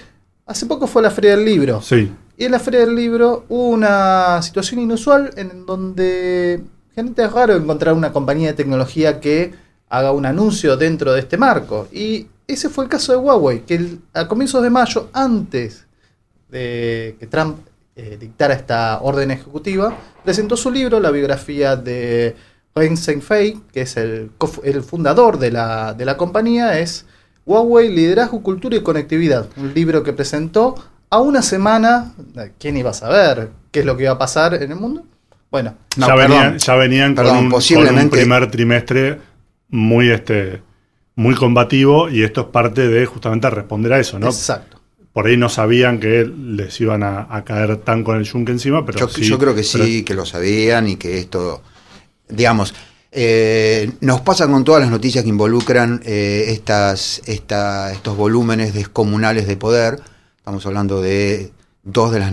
hace 0.46 0.66
poco 0.66 0.86
fue 0.86 1.02
la 1.02 1.12
Feria 1.12 1.32
del 1.32 1.46
Libro. 1.46 1.82
Sí. 1.82 2.12
Y 2.38 2.46
en 2.46 2.52
la 2.52 2.60
Feria 2.60 2.82
del 2.82 2.96
Libro 2.96 3.46
hubo 3.48 3.70
una 3.70 4.42
situación 4.42 4.82
inusual 4.82 5.32
en 5.38 5.66
donde 5.66 6.62
gente 6.94 7.24
es 7.24 7.32
raro 7.32 7.56
encontrar 7.56 7.94
una 7.94 8.12
compañía 8.12 8.50
de 8.50 8.54
tecnología 8.54 9.20
que 9.22 9.54
haga 9.90 10.12
un 10.12 10.26
anuncio 10.26 10.76
dentro 10.76 11.14
de 11.14 11.22
este 11.22 11.38
marco. 11.38 11.88
Y 11.94 12.28
ese 12.48 12.70
fue 12.70 12.84
el 12.84 12.90
caso 12.90 13.14
de 13.14 13.20
Huawei, 13.20 13.62
que 13.62 13.98
a 14.14 14.28
comienzos 14.28 14.62
de 14.64 14.70
mayo, 14.70 15.10
antes 15.14 15.86
de 16.50 17.16
que 17.20 17.28
Trump 17.28 17.58
eh, 17.96 18.18
dictara 18.20 18.54
esta 18.54 19.00
orden 19.02 19.32
ejecutiva, 19.32 19.98
presentó 20.24 20.58
su 20.58 20.70
libro, 20.72 21.00
la 21.00 21.12
biografía 21.12 21.78
de 21.78 22.36
Ren 22.76 22.98
Zhengfei, 22.98 23.62
que 23.72 23.82
es 23.82 23.96
el, 23.96 24.32
el 24.64 24.84
fundador 24.84 25.40
de 25.40 25.52
la, 25.52 25.94
de 25.94 26.04
la 26.04 26.18
compañía, 26.18 26.80
es 26.80 27.06
Huawei, 27.46 27.90
Liderazgo, 27.90 28.44
Cultura 28.44 28.76
y 28.76 28.82
Conectividad. 28.82 29.48
Un 29.56 29.74
libro 29.74 30.04
que 30.04 30.12
presentó 30.12 30.76
a 31.16 31.20
una 31.20 31.42
semana, 31.42 32.14
¿quién 32.60 32.76
iba 32.76 32.90
a 32.90 32.94
saber 32.94 33.50
qué 33.72 33.80
es 33.80 33.86
lo 33.86 33.96
que 33.96 34.04
iba 34.04 34.12
a 34.12 34.18
pasar 34.18 34.54
en 34.56 34.70
el 34.70 34.78
mundo? 34.78 35.04
Bueno, 35.50 35.76
ya, 35.96 36.14
venían, 36.14 36.58
ya, 36.58 36.76
venían, 36.76 37.16
con, 37.16 37.54
un, 37.54 38.10
primer 38.10 38.52
trimestre 38.52 39.20
muy 39.70 40.10
este 40.10 40.62
muy 41.16 41.34
combativo 41.36 42.10
y 42.10 42.24
esto 42.24 42.42
es 42.42 42.48
parte 42.48 42.90
de 42.90 43.06
justamente 43.06 43.50
responder 43.50 43.94
a 43.94 44.00
eso, 44.00 44.20
¿no? 44.20 44.28
Exacto. 44.28 44.82
Por 45.14 45.28
ahí 45.28 45.38
no 45.38 45.48
sabían 45.48 46.02
que 46.02 46.26
les 46.26 46.82
iban 46.82 47.02
a, 47.04 47.42
caer 47.46 47.78
tan 47.78 48.04
con 48.04 48.18
el 48.18 48.26
yunque 48.26 48.52
encima, 48.52 48.86
pero 48.86 49.00
yo, 49.00 49.08
sí, 49.08 49.24
yo 49.24 49.40
creo 49.40 49.56
que 49.56 49.64
sí, 49.64 50.04
que 50.04 50.14
lo 50.14 50.26
sabían 50.26 50.90
y 50.90 50.98
que 50.98 51.20
esto, 51.20 51.62
digamos, 52.28 52.74
eh, 53.14 53.90
nos 54.02 54.20
pasa 54.20 54.46
con 54.48 54.66
todas 54.66 54.82
las 54.82 54.92
noticias 54.92 55.24
que 55.24 55.30
involucran 55.30 56.02
eh, 56.04 56.48
estas, 56.50 57.22
estos 57.26 58.18
volúmenes 58.18 58.74
descomunales 58.74 59.48
de 59.48 59.56
poder. 59.56 60.02
Estamos 60.46 60.64
hablando 60.68 61.02
de 61.02 61.52
dos 61.82 62.12
de 62.12 62.20
las 62.20 62.32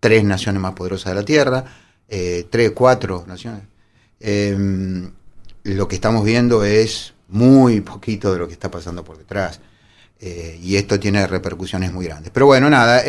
tres 0.00 0.24
naciones 0.24 0.60
más 0.60 0.72
poderosas 0.72 1.12
de 1.12 1.14
la 1.14 1.24
Tierra, 1.24 1.64
eh, 2.08 2.44
tres, 2.50 2.72
cuatro 2.72 3.24
naciones. 3.28 3.62
lo 5.62 5.86
que 5.86 5.94
estamos 5.94 6.24
viendo 6.24 6.64
es 6.64 7.14
muy 7.28 7.80
poquito 7.80 8.32
de 8.32 8.40
lo 8.40 8.48
que 8.48 8.54
está 8.54 8.68
pasando 8.68 9.04
por 9.04 9.16
detrás. 9.16 9.60
y 10.20 10.74
esto 10.74 10.98
tiene 10.98 11.24
repercusiones 11.24 11.92
muy 11.92 12.06
grandes. 12.06 12.32
Pero 12.34 12.46
bueno, 12.46 12.68
nada, 12.68 13.04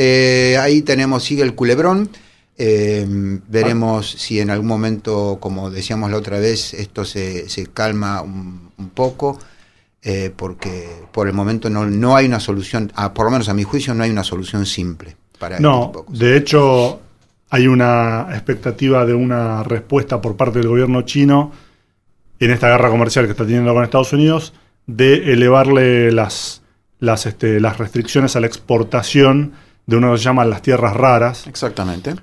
ahí 0.62 0.84
tenemos, 0.84 1.24
sigue 1.24 1.42
el 1.42 1.56
culebrón. 1.56 2.12
Eh, 2.56 3.06
veremos 3.48 4.12
si 4.12 4.40
en 4.40 4.52
algún 4.52 4.68
momento, 4.68 5.40
como 5.40 5.72
decíamos 5.72 6.12
la 6.12 6.18
otra 6.18 6.38
vez, 6.38 6.76
esto 6.76 7.06
se, 7.06 7.50
se 7.50 7.66
calma 7.68 8.22
un, 8.22 8.72
poco, 8.94 9.40
eh, 10.04 10.32
porque 10.36 10.90
por 11.12 11.28
el 11.28 11.34
momento 11.34 11.70
no, 11.70 11.86
no 11.86 12.16
hay 12.16 12.26
una 12.26 12.40
solución, 12.40 12.92
por 13.14 13.26
lo 13.26 13.32
menos 13.32 13.50
a 13.50 13.54
mi 13.54 13.64
juicio, 13.64 13.94
no 13.94 14.04
hay 14.04 14.12
una 14.12 14.24
solución 14.24 14.66
simple 14.66 15.16
para 15.40 15.60
No, 15.60 15.92
este 16.12 16.26
de 16.26 16.38
hecho, 16.38 17.00
hay 17.50 17.68
una 17.68 18.28
expectativa 18.32 19.06
de 19.06 19.14
una 19.14 19.64
respuesta 19.64 20.22
por 20.22 20.36
parte 20.36 20.60
del 20.60 20.68
gobierno 20.68 21.04
chino 21.04 21.52
en 22.40 22.52
esta 22.52 22.70
guerra 22.70 22.90
comercial 22.90 23.26
que 23.26 23.32
está 23.32 23.46
teniendo 23.46 23.74
con 23.74 23.84
Estados 23.84 24.14
Unidos 24.14 24.54
de 24.86 25.32
elevarle 25.32 26.12
las, 26.12 26.62
las, 27.00 27.26
este, 27.26 27.60
las 27.60 27.78
restricciones 27.78 28.36
a 28.36 28.42
la 28.42 28.48
exportación 28.48 29.54
de 29.86 29.98
uno 29.98 30.12
que 30.12 30.18
se 30.18 30.24
llama 30.26 30.44
las 30.44 30.62
tierras 30.62 30.96
raras. 30.96 31.48
Exactamente 31.48 32.16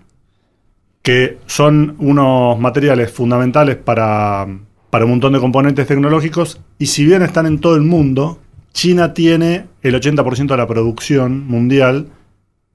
que 1.03 1.39
son 1.47 1.97
unos 1.99 2.59
materiales 2.59 3.11
fundamentales 3.11 3.77
para, 3.77 4.47
un 4.93 5.11
montón 5.11 5.33
de 5.33 5.41
componentes 5.41 5.87
tecnológicos 5.87 6.61
y 6.79 6.87
si 6.87 7.05
bien 7.05 7.23
están 7.23 7.47
en 7.47 7.61
todo 7.61 7.77
el 7.77 7.83
mundo, 7.83 8.41
China 8.73 9.15
tiene 9.15 9.67
el 9.83 9.95
80% 9.95 10.47
de 10.49 10.57
la 10.57 10.67
producción 10.67 11.47
mundial. 11.47 12.09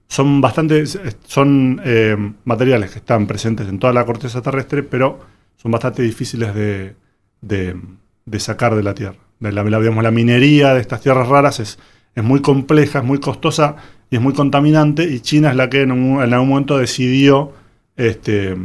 Son 0.07 0.39
bastante, 0.41 0.85
son 1.25 1.81
eh, 1.83 2.15
materiales 2.43 2.91
que 2.91 2.99
están 2.99 3.27
presentes 3.27 3.67
en 3.67 3.79
toda 3.79 3.93
la 3.93 4.05
corteza 4.05 4.41
terrestre, 4.41 4.83
pero 4.83 5.19
son 5.57 5.71
bastante 5.71 6.03
difíciles 6.03 6.53
de, 6.53 6.95
de, 7.41 8.39
sacar 8.39 8.75
de 8.75 8.83
la 8.83 8.93
tierra. 8.93 9.17
la, 9.39 9.63
la, 9.63 10.11
minería 10.11 10.73
de 10.73 10.81
estas 10.81 11.01
tierras 11.01 11.27
raras 11.27 11.59
es, 11.59 11.79
es 12.13 12.23
muy 12.23 12.41
compleja, 12.41 12.99
es 12.99 13.05
muy 13.05 13.19
costosa 13.19 13.75
y 14.09 14.17
es 14.17 14.21
muy 14.21 14.33
contaminante, 14.33 15.03
y 15.03 15.19
China 15.19 15.49
es 15.49 15.55
la 15.55 15.69
que 15.69 15.81
en, 15.81 15.91
en 15.91 16.33
algún 16.33 16.49
momento 16.49 16.77
decidió 16.77 17.53
este, 17.97 18.55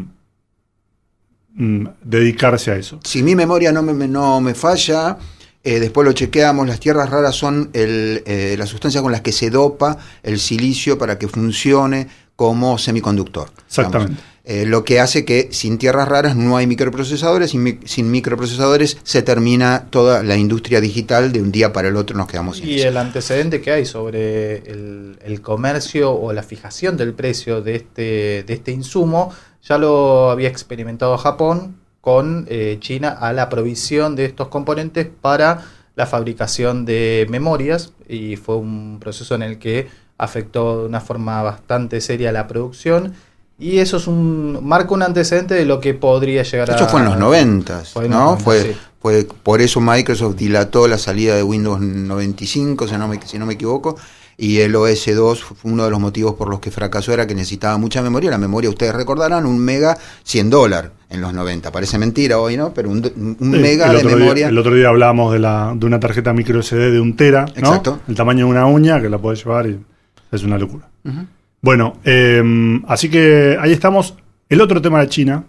mm, 1.54 1.86
dedicarse 2.02 2.70
a 2.70 2.76
eso. 2.76 3.00
Si 3.04 3.22
mi 3.22 3.34
memoria 3.34 3.72
no 3.72 3.82
me, 3.82 4.08
no 4.08 4.40
me 4.40 4.54
falla, 4.54 5.18
eh, 5.62 5.78
después 5.78 6.06
lo 6.06 6.12
chequeamos, 6.12 6.66
las 6.66 6.80
tierras 6.80 7.10
raras 7.10 7.34
son 7.34 7.70
el, 7.72 8.22
eh, 8.26 8.56
la 8.58 8.66
sustancia 8.66 9.02
con 9.02 9.12
las 9.12 9.20
que 9.20 9.32
se 9.32 9.50
dopa 9.50 9.98
el 10.22 10.38
silicio 10.38 10.96
para 10.96 11.18
que 11.18 11.28
funcione 11.28 12.08
como 12.34 12.78
semiconductor. 12.78 13.50
Exactamente. 13.66 14.29
Eh, 14.44 14.64
lo 14.64 14.84
que 14.84 15.00
hace 15.00 15.24
que 15.26 15.48
sin 15.52 15.76
tierras 15.76 16.08
raras 16.08 16.34
no 16.34 16.56
hay 16.56 16.66
microprocesadores, 16.66 17.50
sin, 17.50 17.80
sin, 17.84 18.10
microprocesadores 18.10 18.96
se 19.02 19.22
termina 19.22 19.86
toda 19.90 20.22
la 20.22 20.36
industria 20.36 20.80
digital, 20.80 21.30
de 21.30 21.42
un 21.42 21.52
día 21.52 21.72
para 21.72 21.88
el 21.88 21.96
otro 21.96 22.16
nos 22.16 22.26
quedamos 22.26 22.56
sin 22.56 22.68
Y 22.68 22.80
el 22.80 22.96
antecedente 22.96 23.60
que 23.60 23.70
hay 23.70 23.84
sobre 23.84 24.56
el, 24.56 25.40
comercio 25.42 26.12
o 26.12 26.32
la 26.32 26.42
fijación 26.42 26.96
del 26.96 27.14
precio 27.14 27.62
de 27.62 27.76
este, 27.76 28.42
de 28.46 28.52
este 28.52 28.72
insumo, 28.72 29.32
ya 29.62 29.78
lo 29.78 30.30
había 30.30 30.48
experimentado 30.48 31.16
Japón 31.16 31.76
con 32.00 32.46
eh, 32.48 32.78
China 32.80 33.10
a 33.10 33.32
la 33.32 33.48
provisión 33.48 34.16
de 34.16 34.24
estos 34.24 34.48
componentes 34.48 35.06
para 35.20 35.62
la 35.96 36.06
fabricación 36.06 36.84
de 36.84 37.26
memorias 37.28 37.92
y 38.08 38.36
fue 38.36 38.56
un 38.56 38.98
proceso 39.00 39.34
en 39.34 39.42
el 39.42 39.58
que 39.58 39.88
afectó 40.18 40.80
de 40.80 40.86
una 40.86 41.00
forma 41.00 41.42
bastante 41.42 42.00
seria 42.00 42.32
la 42.32 42.46
producción 42.46 43.14
y 43.60 43.78
eso 43.78 43.98
es 43.98 44.06
un 44.06 44.58
marca 44.62 44.94
un 44.94 45.02
antecedente 45.02 45.54
de 45.54 45.66
lo 45.66 45.80
que 45.80 45.94
podría 45.94 46.42
llegar 46.42 46.70
a... 46.70 46.74
Esto 46.74 46.88
fue 46.88 47.00
en 47.00 47.06
los 47.06 47.18
90, 47.18 47.82
¿no? 48.08 48.38
fue, 48.38 48.74
fue 49.00 49.26
por 49.42 49.60
eso 49.60 49.80
Microsoft 49.80 50.36
dilató 50.36 50.88
la 50.88 50.98
salida 50.98 51.36
de 51.36 51.42
Windows 51.42 51.80
95, 51.80 52.88
si 52.88 52.96
no 52.96 53.06
me, 53.06 53.20
si 53.24 53.38
no 53.38 53.46
me 53.46 53.54
equivoco, 53.54 53.96
y 54.40 54.60
el 54.60 54.74
OS 54.74 55.14
2 55.14 55.44
fue 55.44 55.70
uno 55.70 55.84
de 55.84 55.90
los 55.90 56.00
motivos 56.00 56.34
por 56.34 56.48
los 56.48 56.60
que 56.60 56.70
fracasó 56.70 57.12
era 57.12 57.26
que 57.26 57.34
necesitaba 57.34 57.76
mucha 57.76 58.00
memoria. 58.00 58.30
La 58.30 58.38
memoria, 58.38 58.70
ustedes 58.70 58.94
recordarán, 58.94 59.44
un 59.44 59.58
mega 59.58 59.98
100 60.24 60.48
dólares 60.48 60.92
en 61.10 61.20
los 61.20 61.34
90. 61.34 61.70
Parece 61.70 61.98
mentira 61.98 62.38
hoy, 62.38 62.56
¿no? 62.56 62.72
Pero 62.72 62.88
un, 62.88 63.36
mega 63.38 63.92
de 63.92 64.02
memoria. 64.02 64.48
el 64.48 64.56
otro 64.56 64.74
día 64.74 64.88
hablábamos 64.88 65.34
de, 65.34 65.40
la, 65.40 65.74
de 65.76 65.84
una 65.84 66.00
tarjeta 66.00 66.32
micro 66.32 66.62
SD 66.62 66.90
de 66.90 67.00
un 67.00 67.16
tera, 67.16 67.44
¿no? 67.44 67.68
Exacto. 67.68 68.00
El 68.08 68.14
tamaño 68.14 68.46
de 68.46 68.50
una 68.50 68.64
uña 68.64 69.02
que 69.02 69.10
la 69.10 69.18
puedes 69.18 69.44
llevar 69.44 69.66
y 69.66 69.78
es 70.32 70.42
una 70.42 70.56
locura. 70.56 70.88
Bueno, 71.62 71.98
em, 72.04 72.82
así 72.86 73.10
que 73.10 73.56
ahí 73.60 73.72
estamos. 73.72 74.14
El 74.48 74.60
otro 74.60 74.82
tema 74.82 75.00
de 75.00 75.08
China, 75.08 75.44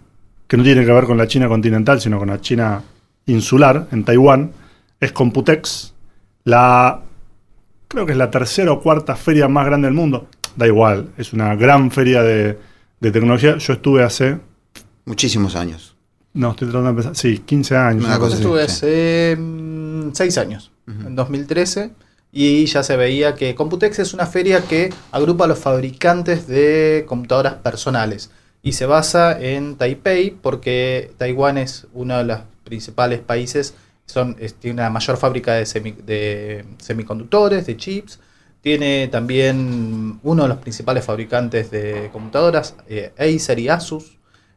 que 0.46 0.56
no 0.56 0.62
tiene 0.62 0.84
que 0.84 0.92
ver 0.92 1.04
con 1.04 1.16
la 1.16 1.26
China 1.26 1.48
continental, 1.48 2.00
sino 2.00 2.18
con 2.18 2.28
la 2.28 2.40
China 2.40 2.82
insular, 3.26 3.88
en 3.90 4.04
Taiwán, 4.04 4.52
es 5.00 5.12
Computex, 5.12 5.94
la 6.44 7.02
creo 7.88 8.06
que 8.06 8.12
es 8.12 8.18
la 8.18 8.30
tercera 8.30 8.72
o 8.72 8.80
cuarta 8.80 9.16
feria 9.16 9.48
más 9.48 9.66
grande 9.66 9.86
del 9.86 9.94
mundo. 9.94 10.28
Da 10.56 10.66
igual, 10.66 11.10
es 11.16 11.32
una 11.32 11.54
gran 11.56 11.90
feria 11.90 12.22
de, 12.22 12.58
tecnología. 13.00 13.56
Yo 13.58 13.72
estuve 13.72 14.02
hace... 14.02 14.38
Muchísimos 15.04 15.56
años. 15.56 15.96
No, 16.34 16.52
estoy 16.52 16.68
tratando 16.68 16.84
de 16.84 16.90
empezar. 16.90 17.16
Sí, 17.16 17.38
15 17.38 17.76
años. 17.76 18.06
Yo 18.06 18.28
estuve 18.28 18.62
hace 18.62 19.36
6 19.36 19.38
mm, 19.38 20.40
años, 20.40 20.72
en 20.86 21.14
2013 21.14 21.90
y 22.32 22.64
ya 22.64 22.82
se 22.82 22.96
veía 22.96 23.34
que 23.34 23.54
Computex 23.54 23.98
es 23.98 24.14
una 24.14 24.26
feria 24.26 24.62
que 24.62 24.90
agrupa 25.12 25.44
a 25.44 25.48
los 25.48 25.58
fabricantes 25.58 26.46
de 26.46 27.04
computadoras 27.06 27.54
personales 27.56 28.30
y 28.62 28.72
se 28.72 28.86
basa 28.86 29.38
en 29.38 29.76
Taipei 29.76 30.30
porque 30.30 31.12
Taiwán 31.18 31.58
es 31.58 31.86
uno 31.92 32.16
de 32.16 32.24
los 32.24 32.38
principales 32.64 33.20
países, 33.20 33.74
son, 34.06 34.36
tiene 34.60 34.82
la 34.82 34.90
mayor 34.90 35.18
fábrica 35.18 35.54
de, 35.54 36.64
semiconductores, 36.78 37.66
de 37.66 37.76
chips, 37.76 38.18
tiene 38.62 39.08
también 39.08 40.20
uno 40.22 40.44
de 40.44 40.48
los 40.48 40.58
principales 40.58 41.04
fabricantes 41.04 41.70
de 41.70 42.08
computadoras, 42.12 42.76
eh, 42.88 43.12
Acer 43.18 43.58
y 43.58 43.68
Asus. 43.68 44.16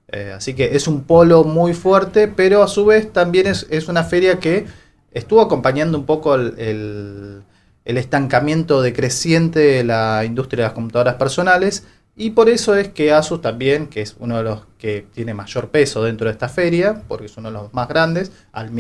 Eh, 0.10 0.34
así 0.36 0.54
que 0.54 0.76
es 0.76 0.88
un 0.88 1.04
polo 1.04 1.44
muy 1.44 1.74
fuerte, 1.74 2.28
pero 2.28 2.62
a 2.62 2.68
su 2.68 2.86
vez 2.86 3.12
también 3.12 3.48
es, 3.48 3.66
es 3.72 3.88
una 3.88 4.04
feria 4.04 4.40
que 4.40 4.68
estuvo 5.12 5.42
acompañando 5.42 5.98
un 5.98 6.06
poco 6.06 6.36
el 6.36 7.42
estancamiento 7.86 8.82
decreciente 8.82 9.60
de 9.60 9.84
la 9.84 10.24
industria 10.26 10.64
de 10.64 10.68
las 10.70 10.74
computadoras 10.74 11.16
personales 11.16 11.86
y 12.18 12.30
por 12.30 12.50
eso 12.50 12.76
es 12.76 12.90
que 12.90 13.12
Asus 13.12 13.42
también, 13.42 13.88
que 13.88 14.02
es 14.02 14.16
uno 14.20 14.38
de 14.38 14.44
los 14.44 14.62
que 14.78 15.06
tiene 15.14 15.34
mayor 15.34 15.68
peso 15.68 16.02
dentro 16.02 16.28
de 16.28 16.32
esta 16.32 16.48
feria, 16.48 17.04
porque 17.10 17.26
es 17.26 17.36
uno 17.36 17.50
de 17.50 17.58
los 17.58 17.74
más 17.74 17.90
grandes, 17.90 18.32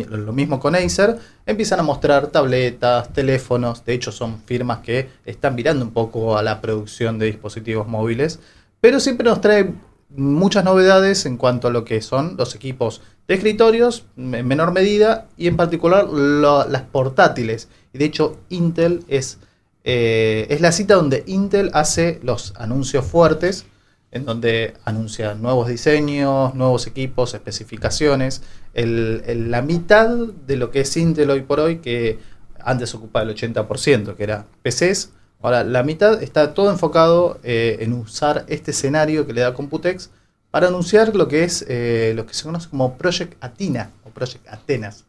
lo 0.09 0.31
mismo 0.31 0.61
con 0.61 0.73
Acer, 0.73 1.17
empiezan 1.45 1.81
a 1.81 1.83
mostrar 1.83 2.27
tabletas, 2.27 3.11
teléfonos, 3.11 3.83
de 3.83 3.93
hecho 3.93 4.13
son 4.13 4.41
firmas 4.45 4.79
que 4.79 5.09
están 5.25 5.55
mirando 5.55 5.83
un 5.83 5.91
poco 5.91 6.37
a 6.37 6.43
la 6.43 6.61
producción 6.61 7.19
de 7.19 7.25
dispositivos 7.25 7.89
móviles, 7.89 8.39
pero 8.79 9.01
siempre 9.01 9.25
nos 9.25 9.41
trae 9.41 9.73
muchas 10.15 10.63
novedades 10.63 11.25
en 11.25 11.35
cuanto 11.35 11.67
a 11.67 11.71
lo 11.71 11.83
que 11.83 12.01
son 12.01 12.37
los 12.37 12.55
equipos 12.55 13.01
de 13.27 13.33
escritorios, 13.33 14.05
en 14.15 14.47
menor 14.47 14.71
medida, 14.71 15.27
y 15.35 15.47
en 15.47 15.57
particular 15.57 16.07
las 16.07 16.81
portátiles. 16.83 17.67
Y 17.95 17.97
de 17.97 18.03
hecho, 18.03 18.37
Intel 18.49 19.05
es, 19.07 19.37
eh, 19.85 20.47
es 20.49 20.59
la 20.59 20.73
cita 20.73 20.95
donde 20.95 21.23
Intel 21.27 21.71
hace 21.73 22.19
los 22.23 22.53
anuncios 22.57 23.05
fuertes, 23.05 23.65
en 24.11 24.25
donde 24.25 24.73
anuncia 24.83 25.33
nuevos 25.33 25.69
diseños, 25.69 26.53
nuevos 26.55 26.87
equipos, 26.87 27.33
especificaciones. 27.33 28.41
La 28.73 29.61
mitad 29.61 30.09
de 30.09 30.57
lo 30.57 30.71
que 30.71 30.81
es 30.81 30.97
Intel 30.97 31.29
hoy 31.29 31.43
por 31.43 31.61
hoy, 31.61 31.77
que 31.77 32.19
antes 32.59 32.93
ocupaba 32.95 33.23
el 33.23 33.33
80%, 33.33 34.17
que 34.17 34.23
era 34.23 34.45
PCs, 34.61 35.11
ahora 35.41 35.63
la 35.63 35.81
mitad 35.83 36.21
está 36.21 36.53
todo 36.53 36.71
enfocado 36.71 37.39
eh, 37.43 37.77
en 37.79 37.93
usar 37.93 38.43
este 38.49 38.71
escenario 38.71 39.25
que 39.25 39.31
le 39.31 39.39
da 39.39 39.53
Computex 39.53 40.09
para 40.51 40.67
anunciar 40.67 41.15
lo 41.15 41.29
que 41.29 41.45
es 41.45 41.65
eh, 41.69 42.11
lo 42.13 42.25
que 42.25 42.33
se 42.33 42.43
conoce 42.43 42.69
como 42.69 42.97
Project 42.97 43.41
Athena 43.41 43.91
o 44.03 44.09
Project 44.09 44.45
Atenas. 44.49 45.05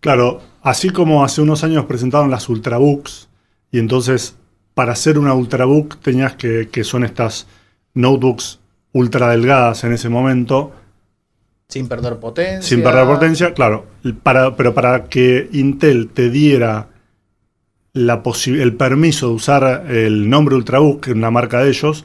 Claro, 0.00 0.40
así 0.62 0.90
como 0.90 1.24
hace 1.24 1.42
unos 1.42 1.62
años 1.64 1.84
presentaron 1.84 2.30
las 2.30 2.48
Ultrabooks, 2.48 3.28
y 3.70 3.78
entonces 3.78 4.36
para 4.74 4.92
hacer 4.92 5.18
una 5.18 5.34
Ultrabook 5.34 5.98
tenías 6.00 6.34
que, 6.34 6.68
que 6.70 6.84
son 6.84 7.04
estas 7.04 7.46
notebooks 7.94 8.60
ultra 8.92 9.28
delgadas 9.28 9.84
en 9.84 9.92
ese 9.92 10.08
momento, 10.08 10.72
Sin 11.68 11.86
perder 11.88 12.18
potencia. 12.18 12.62
sin 12.62 12.82
perder 12.82 13.06
potencia, 13.06 13.54
claro, 13.54 13.86
para, 14.22 14.56
pero 14.56 14.74
para 14.74 15.04
que 15.04 15.48
Intel 15.52 16.08
te 16.08 16.30
diera 16.30 16.88
la 17.92 18.22
el 18.46 18.74
permiso 18.74 19.28
de 19.28 19.34
usar 19.34 19.86
el 19.90 20.30
nombre 20.30 20.56
Ultrabook, 20.56 21.04
que 21.04 21.10
es 21.10 21.16
una 21.16 21.30
marca 21.30 21.62
de 21.62 21.70
ellos, 21.70 22.04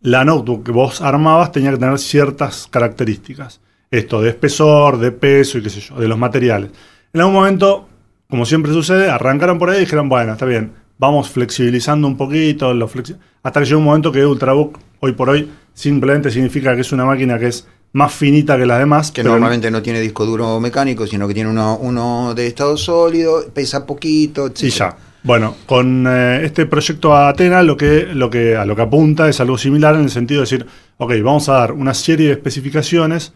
la 0.00 0.24
notebook 0.24 0.64
que 0.64 0.72
vos 0.72 1.00
armabas 1.00 1.52
tenía 1.52 1.70
que 1.72 1.78
tener 1.78 1.98
ciertas 1.98 2.66
características. 2.68 3.60
Esto 3.90 4.22
de 4.22 4.30
espesor, 4.30 4.98
de 4.98 5.12
peso 5.12 5.58
y 5.58 5.62
qué 5.62 5.70
sé 5.70 5.80
yo, 5.80 5.96
de 5.96 6.08
los 6.08 6.18
materiales. 6.18 6.70
En 7.12 7.20
algún 7.20 7.34
momento, 7.34 7.88
como 8.28 8.46
siempre 8.46 8.72
sucede, 8.72 9.10
arrancaron 9.10 9.58
por 9.58 9.70
ahí 9.70 9.78
y 9.78 9.80
dijeron, 9.80 10.08
bueno, 10.08 10.32
está 10.32 10.46
bien, 10.46 10.72
vamos 10.98 11.28
flexibilizando 11.30 12.06
un 12.08 12.16
poquito, 12.16 12.72
lo 12.72 12.88
flexi- 12.88 13.16
hasta 13.42 13.60
que 13.60 13.66
llegó 13.66 13.78
un 13.78 13.84
momento 13.84 14.12
que 14.12 14.24
Ultrabook, 14.24 14.78
hoy 15.00 15.12
por 15.12 15.28
hoy, 15.30 15.50
simplemente 15.74 16.30
significa 16.30 16.74
que 16.74 16.80
es 16.82 16.92
una 16.92 17.04
máquina 17.04 17.38
que 17.38 17.48
es 17.48 17.66
más 17.92 18.12
finita 18.14 18.56
que 18.56 18.64
las 18.64 18.78
demás. 18.78 19.10
Que 19.12 19.22
normalmente 19.22 19.70
no 19.70 19.82
tiene 19.82 20.00
disco 20.00 20.24
duro 20.24 20.58
mecánico, 20.60 21.06
sino 21.06 21.28
que 21.28 21.34
tiene 21.34 21.50
uno, 21.50 21.76
uno 21.78 22.32
de 22.34 22.46
estado 22.46 22.76
sólido, 22.76 23.44
pesa 23.52 23.84
poquito, 23.86 24.46
etc. 24.46 24.62
Y 24.62 24.70
ya. 24.70 24.96
Bueno, 25.24 25.54
con 25.66 26.06
eh, 26.08 26.40
este 26.44 26.66
proyecto 26.66 27.14
Atena 27.14 27.62
lo 27.62 27.76
que, 27.76 28.08
lo 28.12 28.28
que, 28.30 28.56
a 28.56 28.64
lo 28.64 28.74
que 28.74 28.82
apunta 28.82 29.28
es 29.28 29.38
algo 29.40 29.56
similar 29.58 29.94
en 29.94 30.02
el 30.02 30.10
sentido 30.10 30.40
de 30.40 30.44
decir, 30.44 30.66
ok, 30.96 31.12
vamos 31.22 31.48
a 31.48 31.52
dar 31.54 31.72
una 31.72 31.94
serie 31.94 32.26
de 32.28 32.32
especificaciones 32.32 33.32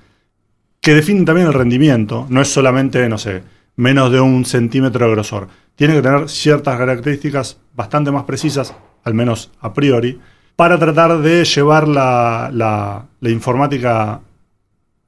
que 0.81 0.95
definen 0.95 1.25
también 1.25 1.47
el 1.47 1.53
rendimiento. 1.53 2.27
No 2.29 2.41
es 2.41 2.49
solamente, 2.49 3.09
no 3.09 3.19
sé, 3.19 3.43
menos 3.77 4.11
de 4.11 4.21
un 4.21 4.45
centímetro 4.45 5.07
de 5.07 5.13
grosor. 5.13 5.49
Tiene 5.75 5.95
que 5.95 6.03
tener 6.03 6.29
ciertas 6.29 6.79
características 6.79 7.59
bastante 7.75 8.11
más 8.11 8.25
precisas, 8.25 8.75
al 9.05 9.15
menos 9.15 9.51
a 9.61 9.73
priori, 9.75 10.19
para 10.57 10.79
tratar 10.79 11.19
de 11.21 11.45
llevar 11.45 11.87
la, 11.87 12.51
la- 12.53 13.07
la 13.21 13.31
informática 13.31 14.21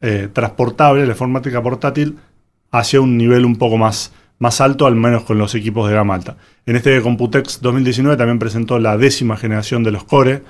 eh, 0.01 0.29
transportable, 0.33 1.05
la 1.07 1.13
informática 1.13 1.63
portátil, 1.63 2.19
hacia 2.71 3.01
un 3.01 3.17
nivel 3.17 3.45
un 3.47 3.57
poco 3.57 3.79
más, 3.79 4.13
más 4.39 4.61
alto, 4.61 4.87
al 4.87 4.95
menos 4.95 5.25
con 5.25 5.39
los 5.39 5.55
equipos 5.55 5.89
de 5.89 5.95
gama 5.97 6.15
alta. 6.15 6.37
En 6.67 6.77
este 6.77 7.01
Computex 7.01 7.61
2019 7.63 8.17
también 8.19 8.39
presentó 8.39 8.79
la 8.79 8.99
décima 8.99 9.37
generación 9.39 9.83
de 9.83 9.91
los 9.91 10.05
Core, 10.05 10.43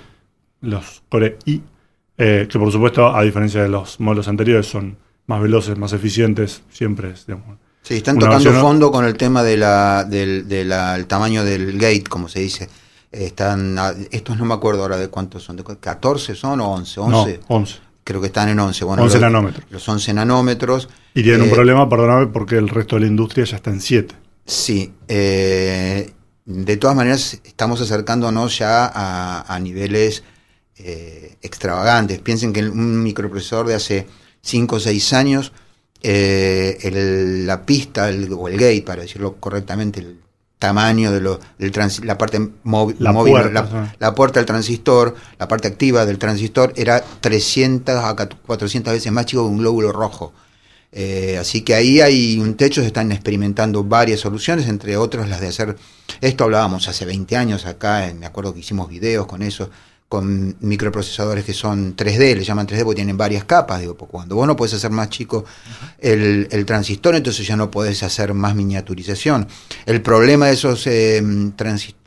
los 0.60 1.02
Core 1.08 1.38
i, 1.46 1.62
eh, 2.18 2.48
que 2.50 2.58
por 2.58 2.72
supuesto, 2.72 3.14
a 3.14 3.22
diferencia 3.22 3.62
de 3.62 3.68
los 3.68 4.00
modelos 4.00 4.26
anteriores, 4.26 4.66
son 4.66 4.96
más 5.28 5.40
veloces, 5.40 5.78
más 5.78 5.92
eficientes, 5.92 6.64
siempre 6.70 7.10
es, 7.10 7.24
digamos, 7.26 7.56
Sí, 7.82 7.94
están 7.96 8.18
tocando 8.18 8.44
versión- 8.44 8.60
fondo 8.60 8.90
con 8.92 9.04
el 9.04 9.16
tema 9.16 9.42
de 9.42 9.56
del, 10.08 10.46
de 10.48 10.60
el 10.62 11.06
tamaño 11.06 11.44
del 11.44 11.72
gate, 11.78 12.04
como 12.08 12.28
se 12.28 12.40
dice. 12.40 12.68
Están, 13.10 13.78
a- 13.78 13.94
estos 14.10 14.36
no 14.36 14.44
me 14.44 14.52
acuerdo 14.54 14.82
ahora 14.82 14.98
de 14.98 15.08
cuántos 15.08 15.42
son, 15.42 15.56
de 15.56 15.62
cu- 15.62 15.78
14 15.80 16.34
son 16.34 16.60
o 16.60 16.68
11, 16.72 17.00
11. 17.00 17.40
No, 17.48 17.56
11. 17.56 17.76
Creo 18.04 18.20
que 18.20 18.26
están 18.26 18.48
en 18.50 18.58
11. 18.60 18.84
Bueno, 18.84 19.02
11 19.02 19.14
los, 19.16 19.22
nanómetros. 19.22 19.64
Los 19.70 19.88
11 19.88 20.12
nanómetros. 20.14 20.88
Y 21.14 21.22
tienen 21.22 21.42
un 21.42 21.48
Eh, 21.48 21.52
problema, 21.52 21.88
perdóname, 21.88 22.26
porque 22.26 22.56
el 22.56 22.68
resto 22.68 22.96
de 22.96 23.00
la 23.02 23.06
industria 23.06 23.44
ya 23.46 23.56
está 23.56 23.70
en 23.70 23.80
7. 23.80 24.14
Sí, 24.44 24.92
eh, 25.08 26.12
de 26.44 26.76
todas 26.78 26.96
maneras 26.96 27.40
estamos 27.44 27.80
acercándonos 27.80 28.58
ya 28.58 28.86
a, 28.86 29.54
a 29.54 29.58
niveles 29.60 30.22
eh, 30.76 31.36
extravagantes. 31.42 32.18
Piensen 32.20 32.52
que 32.52 32.62
un 32.68 33.02
microprocesador 33.02 33.66
de 33.66 33.74
hace 33.74 34.06
5 34.42 34.76
o 34.76 34.80
6 34.80 35.12
años, 35.12 35.52
eh, 36.02 36.78
el- 36.82 37.46
la 37.46 37.64
pista 37.66 38.08
el- 38.08 38.32
o 38.32 38.48
el 38.48 38.54
gate, 38.56 38.82
para 38.82 39.02
decirlo 39.02 39.36
correctamente, 39.36 40.00
el 40.00 40.18
tamaño 40.58 41.12
de 41.12 41.20
lo, 41.20 41.38
del 41.58 41.70
trans- 41.70 42.04
la 42.04 42.18
parte 42.18 42.40
móvil, 42.64 42.96
La 42.98 43.12
móvil, 43.12 43.32
puerta, 43.32 43.50
la, 43.52 43.60
ajá. 43.60 43.96
la 43.98 44.14
puerta 44.14 44.40
del 44.40 44.46
transistor, 44.46 45.14
la 45.38 45.46
parte 45.46 45.68
activa 45.68 46.04
del 46.04 46.18
transistor 46.18 46.72
era 46.76 47.00
300 47.20 47.94
a 47.96 48.16
400 48.16 48.92
veces 48.92 49.12
más 49.12 49.26
chico 49.26 49.44
que 49.44 49.50
un 49.50 49.58
glóbulo 49.58 49.92
rojo. 49.92 50.32
Eh, 50.90 51.36
así 51.38 51.60
que 51.60 51.74
ahí 51.74 52.00
hay 52.00 52.38
un 52.38 52.54
techo, 52.56 52.80
se 52.80 52.86
están 52.86 53.12
experimentando 53.12 53.84
varias 53.84 54.20
soluciones, 54.20 54.66
entre 54.68 54.96
otras 54.96 55.28
las 55.28 55.40
de 55.40 55.48
hacer, 55.48 55.76
esto 56.22 56.44
hablábamos 56.44 56.88
hace 56.88 57.04
20 57.04 57.36
años 57.36 57.66
acá, 57.66 58.10
me 58.18 58.24
acuerdo 58.24 58.54
que 58.54 58.60
hicimos 58.60 58.88
videos 58.88 59.26
con 59.26 59.42
eso, 59.42 59.68
con 60.08 60.56
microprocesadores 60.60 61.44
que 61.44 61.52
son 61.52 61.94
3D, 61.94 62.34
le 62.34 62.42
llaman 62.42 62.66
3D 62.66 62.82
porque 62.82 62.96
tienen 62.96 63.18
varias 63.18 63.44
capas, 63.44 63.80
digo, 63.80 63.94
cuando 63.94 64.36
vos 64.36 64.46
no 64.46 64.56
podés 64.56 64.72
hacer 64.72 64.90
más 64.90 65.10
chico 65.10 65.44
el, 65.98 66.48
el 66.50 66.64
transistor, 66.64 67.14
entonces 67.14 67.46
ya 67.46 67.56
no 67.56 67.70
podés 67.70 68.02
hacer 68.02 68.32
más 68.32 68.54
miniaturización. 68.54 69.46
El 69.84 70.00
problema 70.00 70.46
de 70.46 70.54
esos, 70.54 70.86
eh, 70.86 71.22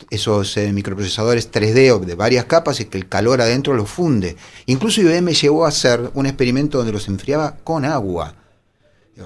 esos 0.10 0.58
eh, 0.58 0.74
microprocesadores 0.74 1.52
3D 1.52 1.92
o 1.92 2.00
de 2.00 2.16
varias 2.16 2.46
capas 2.46 2.80
es 2.80 2.88
que 2.88 2.98
el 2.98 3.08
calor 3.08 3.40
adentro 3.40 3.76
los 3.76 3.90
funde. 3.90 4.36
Incluso 4.66 5.02
IBM 5.02 5.32
llegó 5.34 5.66
a 5.66 5.70
hacer 5.70 6.10
un 6.16 6.26
experimento 6.26 6.80
donde 6.80 6.94
los 6.94 7.08
enfriaba 7.08 7.58
con 7.64 7.86
agua. 7.86 8.34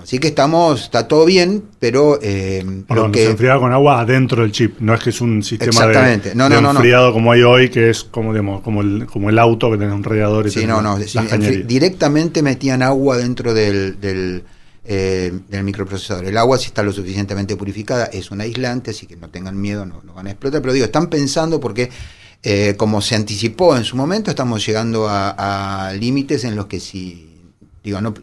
Así 0.01 0.19
que 0.19 0.27
estamos, 0.27 0.83
está 0.83 1.07
todo 1.07 1.25
bien, 1.25 1.63
pero 1.79 2.19
eh, 2.21 2.65
Perdón, 2.87 3.07
lo 3.07 3.11
que 3.11 3.23
se 3.23 3.31
enfriaba 3.31 3.61
con 3.61 3.71
agua 3.71 4.01
adentro 4.01 4.41
del 4.41 4.51
chip. 4.51 4.79
No 4.79 4.93
es 4.93 5.01
que 5.01 5.11
es 5.11 5.21
un 5.21 5.43
sistema 5.43 5.85
de. 5.85 6.35
No, 6.35 6.49
de 6.49 6.55
no, 6.55 6.61
no, 6.61 6.73
no. 6.73 6.79
enfriado 6.79 7.13
como 7.13 7.31
hay 7.31 7.43
hoy, 7.43 7.69
que 7.69 7.91
es 7.91 8.03
como, 8.03 8.33
digamos, 8.33 8.61
como, 8.61 8.81
el, 8.81 9.05
como 9.05 9.29
el 9.29 9.37
auto 9.37 9.71
que 9.71 9.77
tiene 9.77 9.93
un 9.93 10.03
radiador 10.03 10.47
y 10.47 10.51
Sí, 10.51 10.65
no, 10.65 10.81
no. 10.81 10.97
sí, 10.99 11.19
directamente 11.65 12.41
metían 12.41 12.81
agua 12.81 13.17
dentro 13.17 13.53
del, 13.53 13.99
del, 13.99 14.43
eh, 14.83 15.31
del 15.49 15.63
microprocesador. 15.63 16.25
El 16.25 16.37
agua, 16.37 16.57
si 16.57 16.67
está 16.67 16.81
lo 16.81 16.91
suficientemente 16.91 17.55
purificada, 17.55 18.05
es 18.05 18.31
un 18.31 18.41
aislante, 18.41 18.91
así 18.91 19.05
que 19.05 19.15
no 19.15 19.29
tengan 19.29 19.59
miedo, 19.59 19.85
no, 19.85 20.01
no 20.03 20.13
van 20.13 20.27
a 20.27 20.31
explotar. 20.31 20.61
Pero 20.61 20.73
digo, 20.73 20.85
están 20.85 21.07
pensando 21.07 21.59
porque, 21.59 21.91
eh, 22.41 22.73
como 22.75 23.01
se 23.01 23.15
anticipó 23.15 23.77
en 23.77 23.83
su 23.83 23.95
momento, 23.95 24.31
estamos 24.31 24.65
llegando 24.65 25.07
a, 25.07 25.87
a 25.87 25.93
límites 25.93 26.43
en 26.43 26.55
los 26.55 26.65
que 26.65 26.79
si, 26.79 27.29
digo, 27.83 28.01
no, 28.01 28.13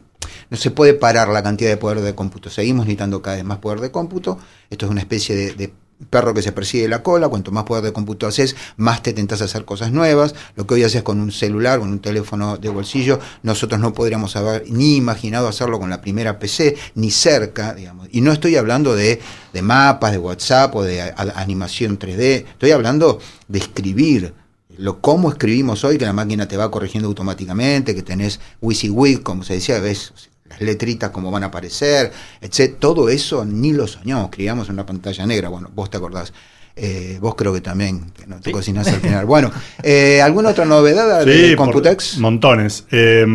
no 0.50 0.56
se 0.56 0.70
puede 0.70 0.94
parar 0.94 1.28
la 1.28 1.42
cantidad 1.42 1.70
de 1.70 1.76
poder 1.76 2.00
de 2.00 2.14
cómputo. 2.14 2.50
Seguimos 2.50 2.86
necesitando 2.86 3.22
cada 3.22 3.36
vez 3.36 3.44
más 3.44 3.58
poder 3.58 3.80
de 3.80 3.90
cómputo. 3.90 4.38
Esto 4.70 4.86
es 4.86 4.90
una 4.90 5.00
especie 5.00 5.34
de, 5.34 5.72
perro 6.10 6.34
que 6.34 6.42
se 6.42 6.50
persigue 6.50 6.88
la 6.88 7.02
cola. 7.02 7.28
Cuanto 7.28 7.52
más 7.52 7.64
poder 7.64 7.84
de 7.84 7.92
cómputo 7.92 8.26
haces, 8.26 8.56
más 8.76 9.02
te 9.02 9.12
tentás 9.12 9.40
a 9.40 9.44
hacer 9.44 9.64
cosas 9.64 9.92
nuevas. 9.92 10.34
Lo 10.56 10.66
que 10.66 10.74
hoy 10.74 10.84
haces 10.84 11.02
con 11.02 11.20
un 11.20 11.30
celular, 11.30 11.78
con 11.78 11.90
un 11.90 12.00
teléfono 12.00 12.56
de 12.56 12.68
bolsillo, 12.68 13.20
nosotros 13.42 13.80
no 13.80 13.92
podríamos 13.92 14.34
haber 14.36 14.64
ni 14.68 14.96
imaginado 14.96 15.48
hacerlo 15.48 15.78
con 15.78 15.90
la 15.90 16.00
primera 16.00 16.38
PC, 16.38 16.76
ni 16.96 17.10
cerca, 17.10 17.74
digamos. 17.74 18.08
Y 18.10 18.20
no 18.20 18.32
estoy 18.32 18.56
hablando 18.56 18.94
de, 18.96 19.20
mapas, 19.62 20.12
de 20.12 20.18
WhatsApp 20.18 20.74
o 20.74 20.82
de 20.82 21.14
animación 21.36 21.98
3D. 21.98 22.46
Estoy 22.50 22.72
hablando 22.72 23.20
de 23.48 23.58
escribir 23.58 24.41
lo 24.78 25.00
cómo 25.00 25.30
escribimos 25.30 25.84
hoy, 25.84 25.98
que 25.98 26.04
la 26.04 26.12
máquina 26.12 26.48
te 26.48 26.56
va 26.56 26.70
corrigiendo 26.70 27.08
automáticamente, 27.08 27.94
que 27.94 28.02
tenés 28.02 28.40
WYSIWYG, 28.60 29.22
como 29.22 29.42
se 29.44 29.54
decía, 29.54 29.78
ves 29.80 30.12
las 30.48 30.60
letritas 30.60 31.10
cómo 31.10 31.30
van 31.30 31.44
a 31.44 31.46
aparecer, 31.46 32.12
etc. 32.40 32.76
Todo 32.78 33.08
eso 33.08 33.44
ni 33.44 33.72
lo 33.72 33.86
soñamos, 33.86 34.24
escribíamos 34.26 34.68
en 34.68 34.74
una 34.74 34.86
pantalla 34.86 35.26
negra, 35.26 35.48
bueno, 35.48 35.70
vos 35.74 35.90
te 35.90 35.96
acordás. 35.96 36.32
Eh, 36.74 37.18
vos 37.20 37.34
creo 37.34 37.52
que 37.52 37.60
también, 37.60 38.10
que 38.12 38.26
no 38.26 38.36
te 38.36 38.44
Sí. 38.44 38.52
cocinás 38.52 38.88
al 38.88 39.00
final. 39.00 39.26
Bueno, 39.26 39.50
eh, 39.82 40.22
¿alguna 40.22 40.50
otra 40.50 40.64
novedad 40.64 41.24
de 41.26 41.48
Sí, 41.50 41.56
Computex? 41.56 42.18
montones. 42.18 42.86
Eh, 42.90 43.26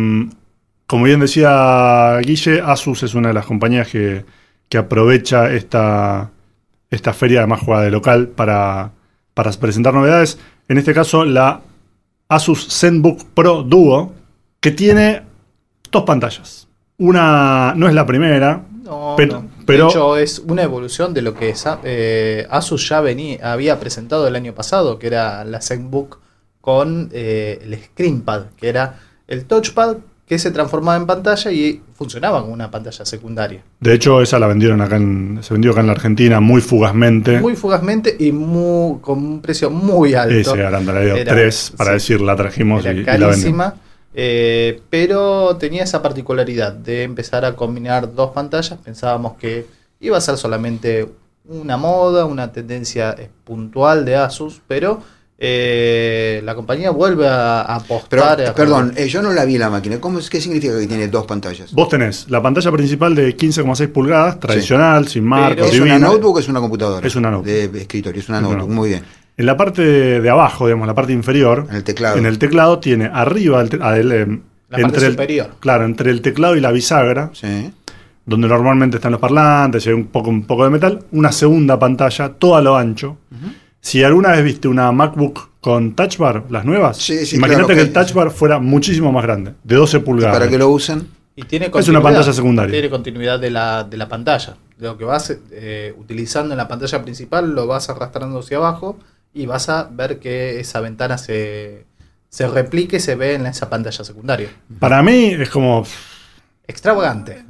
como 0.86 1.04
bien 1.04 1.20
decía 1.20 2.18
Guille, 2.22 2.60
Asus 2.64 3.02
es 3.04 3.14
una 3.14 3.28
de 3.28 3.34
las 3.34 3.46
compañías 3.46 3.86
que, 3.88 4.24
que 4.68 4.78
aprovecha 4.78 5.52
esta, 5.52 6.30
esta 6.90 7.12
feria, 7.12 7.40
además 7.40 7.60
juega 7.64 7.82
de 7.82 7.90
local, 7.90 8.28
para, 8.28 8.92
para 9.34 9.52
presentar 9.52 9.94
novedades. 9.94 10.38
En 10.68 10.78
este 10.78 10.92
caso, 10.94 11.24
la 11.24 11.60
Asus 12.28 12.68
ZenBook 12.68 13.24
Pro 13.34 13.62
Duo, 13.62 14.12
que 14.60 14.70
tiene 14.70 15.22
dos 15.90 16.02
pantallas. 16.04 16.68
Una 16.98 17.72
no 17.76 17.88
es 17.88 17.94
la 17.94 18.04
primera, 18.06 18.64
No, 18.82 19.14
Pero- 19.18 19.42
no. 19.42 19.48
pero- 19.66 19.84
de 19.84 19.90
hecho, 19.90 20.16
es 20.16 20.38
una 20.38 20.62
evolución 20.62 21.12
de 21.12 21.20
lo 21.20 21.34
que 21.34 21.54
eh, 21.84 22.46
Asus 22.50 22.88
ya 22.88 23.00
venía, 23.02 23.52
había 23.52 23.78
presentado 23.78 24.26
el 24.26 24.34
año 24.34 24.54
pasado, 24.54 24.98
que 24.98 25.08
era 25.08 25.44
la 25.44 25.60
ZenBook 25.60 26.20
con 26.62 27.10
eh, 27.12 27.60
el 27.62 27.78
screenpad, 27.82 28.46
que 28.56 28.68
era 28.70 28.98
el 29.26 29.44
touchpad 29.44 29.98
que 30.28 30.38
se 30.38 30.50
transformaba 30.50 30.98
en 30.98 31.06
pantalla 31.06 31.50
y 31.50 31.80
funcionaba 31.94 32.42
como 32.42 32.52
una 32.52 32.70
pantalla 32.70 33.04
secundaria. 33.06 33.62
De 33.80 33.94
hecho, 33.94 34.20
esa 34.20 34.38
la 34.38 34.46
vendieron 34.46 34.80
acá 34.82 34.96
en, 34.96 35.38
se 35.42 35.54
vendió 35.54 35.70
acá 35.72 35.80
en 35.80 35.86
la 35.86 35.92
Argentina 35.94 36.38
muy 36.40 36.60
fugazmente. 36.60 37.40
Muy 37.40 37.56
fugazmente 37.56 38.14
y 38.18 38.30
muy, 38.30 38.98
con 39.00 39.18
un 39.24 39.40
precio 39.40 39.70
muy 39.70 40.12
alto. 40.12 40.34
Ese 40.34 40.62
Arandaladio 40.64 41.16
Era- 41.16 41.32
3, 41.32 41.72
para 41.78 41.90
sí. 41.90 41.94
decir, 41.94 42.20
la 42.20 42.36
trajimos 42.36 42.84
y, 42.84 42.88
Era 42.88 43.00
y 43.00 43.18
la 43.18 43.28
carísima, 43.28 43.74
eh, 44.14 44.82
pero 44.90 45.56
tenía 45.56 45.84
esa 45.84 46.02
particularidad 46.02 46.72
de 46.74 47.04
empezar 47.04 47.46
a 47.46 47.56
combinar 47.56 48.14
dos 48.14 48.32
pantallas. 48.32 48.78
Pensábamos 48.84 49.36
que 49.38 49.66
iba 50.00 50.18
a 50.18 50.20
ser 50.20 50.36
solamente 50.36 51.08
una 51.46 51.78
moda, 51.78 52.26
una 52.26 52.52
tendencia 52.52 53.16
puntual 53.44 54.04
de 54.04 54.16
Asus, 54.16 54.60
pero 54.68 55.00
eh, 55.40 56.42
la 56.44 56.54
compañía 56.56 56.90
vuelve 56.90 57.28
a 57.28 57.60
a 57.62 57.78
Pero, 57.80 58.24
apostar. 58.24 58.40
a- 58.48 58.54
perdón, 58.54 58.92
eh, 58.96 59.06
yo 59.08 59.22
no 59.22 59.32
la 59.32 59.44
vi 59.44 59.56
la 59.56 59.70
máquina. 59.70 60.00
¿Cómo 60.00 60.18
es, 60.18 60.28
¿Qué 60.28 60.40
significa 60.40 60.76
que 60.78 60.86
tiene 60.86 61.06
dos 61.08 61.26
pantallas? 61.26 61.72
Vos 61.72 61.88
tenés 61.88 62.28
la 62.28 62.42
pantalla 62.42 62.72
principal 62.72 63.14
de 63.14 63.36
15,6 63.36 63.88
pulgadas, 63.92 64.40
tradicional, 64.40 65.06
sin 65.06 65.24
marco, 65.24 65.64
¿Es 65.64 65.78
una 65.78 65.98
notebook 65.98 66.36
o 66.36 66.38
es 66.40 66.48
una 66.48 66.60
computadora? 66.60 67.06
Es 67.06 67.14
una 67.16 67.30
notebook. 67.30 67.46
De 67.72 67.80
escritorio, 67.82 68.20
es 68.20 68.28
una 68.28 68.38
Es 68.38 68.44
una 68.44 68.52
notebook, 68.54 68.74
muy 68.74 68.88
bien. 68.90 69.02
En 69.36 69.46
la 69.46 69.56
parte 69.56 69.82
de, 70.20 70.30
abajo, 70.30 70.66
digamos, 70.66 70.88
la 70.88 70.94
parte 70.94 71.12
inferior, 71.12 71.66
En 71.70 71.76
el 71.76 71.84
teclado. 71.84 72.16
en 72.18 72.26
el 72.26 72.38
teclado 72.40 72.80
tiene 72.80 73.08
arriba, 73.12 73.60
el 73.62 73.70
te- 73.70 73.78
ah, 73.80 73.96
el, 73.96 74.10
em, 74.10 74.40
La 74.68 74.78
parte 74.78 74.98
el- 75.06 75.12
superior. 75.12 75.50
claro, 75.60 75.84
entre 75.84 76.10
el 76.10 76.20
teclado 76.20 76.56
y 76.56 76.60
la 76.60 76.72
bisagra, 76.72 77.30
Sí. 77.32 77.70
donde 78.26 78.48
normalmente 78.48 78.96
están 78.96 79.12
los 79.12 79.20
parlantes 79.20 79.86
y 79.86 79.90
hay 79.90 79.94
un 79.94 80.06
poco, 80.08 80.28
un 80.30 80.42
poco 80.44 80.64
de 80.64 80.70
metal, 80.70 81.04
una 81.12 81.30
segunda 81.30 81.78
pantalla, 81.78 82.30
todo 82.30 82.56
a 82.56 82.60
lo 82.60 82.76
ancho. 82.76 83.18
Si 83.80 84.02
alguna 84.02 84.32
vez 84.32 84.44
viste 84.44 84.68
una 84.68 84.90
MacBook 84.92 85.50
con 85.60 85.94
Touch 85.94 86.16
Bar, 86.18 86.44
las 86.50 86.64
nuevas, 86.64 86.96
Sí, 86.98 87.24
sí, 87.26 87.36
imagínate 87.36 87.64
claro, 87.66 87.76
que 87.80 87.86
el 87.86 87.92
Touch 87.92 88.12
Bar 88.12 88.30
fuera 88.30 88.58
muchísimo 88.58 89.12
más 89.12 89.22
grande, 89.24 89.54
de 89.64 89.74
12 89.76 90.00
pulgadas. 90.00 90.36
¿Para 90.36 90.48
qué 90.50 90.58
lo 90.58 90.68
usan? 90.68 91.06
Y 91.36 91.42
tiene 91.44 91.66
una 91.66 91.72
continuidad, 91.72 92.02
pantalla 92.02 92.32
secundaria. 92.32 92.72
Tiene 92.72 92.90
continuidad 92.90 93.38
de 93.38 93.50
la, 93.50 93.84
de 93.84 93.96
la 93.96 94.08
pantalla. 94.08 94.56
Lo 94.78 94.98
que 94.98 95.04
vas 95.04 95.36
eh, 95.52 95.94
utilizando 95.96 96.52
en 96.54 96.58
la 96.58 96.66
pantalla 96.68 97.02
principal 97.02 97.54
lo 97.54 97.66
vas 97.66 97.88
arrastrando 97.90 98.40
hacia 98.40 98.56
abajo 98.56 98.98
y 99.32 99.46
vas 99.46 99.68
a 99.68 99.84
ver 99.84 100.18
que 100.18 100.58
esa 100.58 100.80
ventana 100.80 101.16
se, 101.16 101.84
se 102.28 102.48
replique 102.48 102.96
y 102.96 103.00
se 103.00 103.14
ve 103.14 103.34
en 103.34 103.46
esa 103.46 103.70
pantalla 103.70 104.02
secundaria. 104.04 104.48
Para 104.80 105.00
mí 105.02 105.26
es 105.38 105.48
como, 105.50 105.84
Extravagante. 106.66 107.44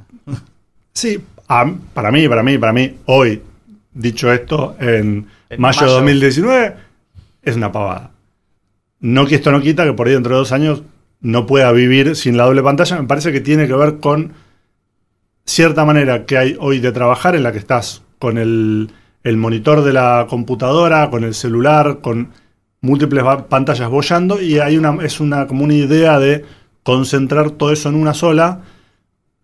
sí, 0.93 1.19
a- 1.47 1.71
para 1.93 2.11
mí, 2.11 2.27
para 2.29 2.43
mí, 2.43 2.57
para 2.57 2.73
mí, 2.73 2.97
hoy, 3.05 3.41
dicho 3.93 4.31
esto, 4.31 4.75
en, 4.79 5.27
En 5.49 5.61
mayo 5.61 5.81
de 5.81 5.87
mayo. 5.87 5.93
2019, 5.95 6.75
es 7.43 7.55
una 7.55 7.71
pavada. 7.71 8.11
No 8.99 9.25
que 9.25 9.35
esto 9.35 9.51
no 9.51 9.61
quita 9.61 9.85
que 9.85 9.93
por 9.93 10.07
ahí 10.07 10.13
dentro 10.13 10.35
de 10.35 10.39
dos 10.39 10.51
años 10.51 10.83
no 11.21 11.45
pueda 11.45 11.71
vivir 11.71 12.15
sin 12.15 12.37
la 12.37 12.45
doble 12.45 12.63
pantalla. 12.63 13.01
Me 13.01 13.07
parece 13.07 13.31
que 13.31 13.41
tiene 13.41 13.67
que 13.67 13.73
ver 13.73 13.99
con 13.99 14.33
cierta 15.45 15.85
manera 15.85 16.25
que 16.25 16.37
hay 16.37 16.57
hoy 16.59 16.79
de 16.79 16.91
trabajar 16.91 17.35
en 17.35 17.43
la 17.43 17.51
que 17.51 17.57
estás 17.57 18.03
con 18.19 18.37
el, 18.37 18.91
el 19.23 19.37
monitor 19.37 19.83
de 19.83 19.93
la 19.93 20.27
computadora, 20.29 21.09
con 21.09 21.23
el 21.23 21.33
celular, 21.33 21.99
con 22.01 22.29
múltiples 22.81 23.23
pantallas 23.49 23.89
bollando 23.89 24.41
y 24.41 24.59
hay 24.59 24.77
una, 24.77 25.03
es 25.03 25.19
una, 25.19 25.47
como 25.47 25.63
una 25.63 25.73
idea 25.73 26.19
de 26.19 26.45
concentrar 26.83 27.51
todo 27.51 27.71
eso 27.71 27.89
en 27.89 27.95
una 27.95 28.13
sola. 28.13 28.61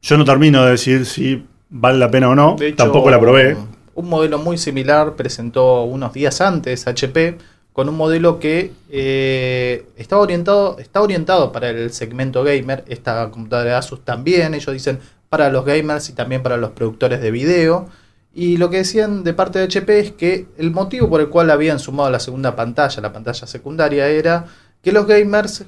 Yo 0.01 0.17
no 0.17 0.25
termino 0.25 0.63
de 0.63 0.71
decir 0.71 1.05
si 1.05 1.45
vale 1.69 1.97
la 1.97 2.11
pena 2.11 2.29
o 2.29 2.35
no, 2.35 2.55
De 2.57 2.69
hecho, 2.69 2.77
tampoco 2.77 3.09
la 3.09 3.19
probé. 3.19 3.57
Un 3.95 4.09
modelo 4.09 4.37
muy 4.37 4.57
similar 4.57 5.15
presentó 5.15 5.83
unos 5.83 6.11
días 6.11 6.41
antes 6.41 6.85
HP 6.85 7.37
con 7.71 7.89
un 7.89 7.95
modelo 7.95 8.39
que 8.39 8.73
eh, 8.89 9.85
estaba 9.97 10.21
orientado, 10.21 10.77
está 10.79 11.01
orientado 11.01 11.51
para 11.51 11.69
el 11.69 11.91
segmento 11.91 12.43
gamer. 12.43 12.83
Esta 12.87 13.29
computadora 13.31 13.71
de 13.71 13.75
Asus 13.75 14.03
también, 14.03 14.53
ellos 14.53 14.71
dicen 14.73 14.99
para 15.29 15.49
los 15.49 15.65
gamers 15.65 16.09
y 16.09 16.13
también 16.13 16.43
para 16.43 16.57
los 16.57 16.71
productores 16.71 17.21
de 17.21 17.31
video. 17.31 17.87
Y 18.33 18.57
lo 18.57 18.69
que 18.69 18.77
decían 18.77 19.23
de 19.23 19.33
parte 19.33 19.59
de 19.59 19.65
HP 19.65 19.99
es 19.99 20.11
que 20.11 20.45
el 20.57 20.71
motivo 20.71 21.09
por 21.09 21.21
el 21.21 21.29
cual 21.29 21.49
habían 21.49 21.79
sumado 21.79 22.09
la 22.09 22.19
segunda 22.19 22.53
pantalla, 22.53 23.01
la 23.01 23.13
pantalla 23.13 23.47
secundaria, 23.47 24.09
era 24.09 24.45
que 24.81 24.91
los 24.91 25.07
gamers 25.07 25.63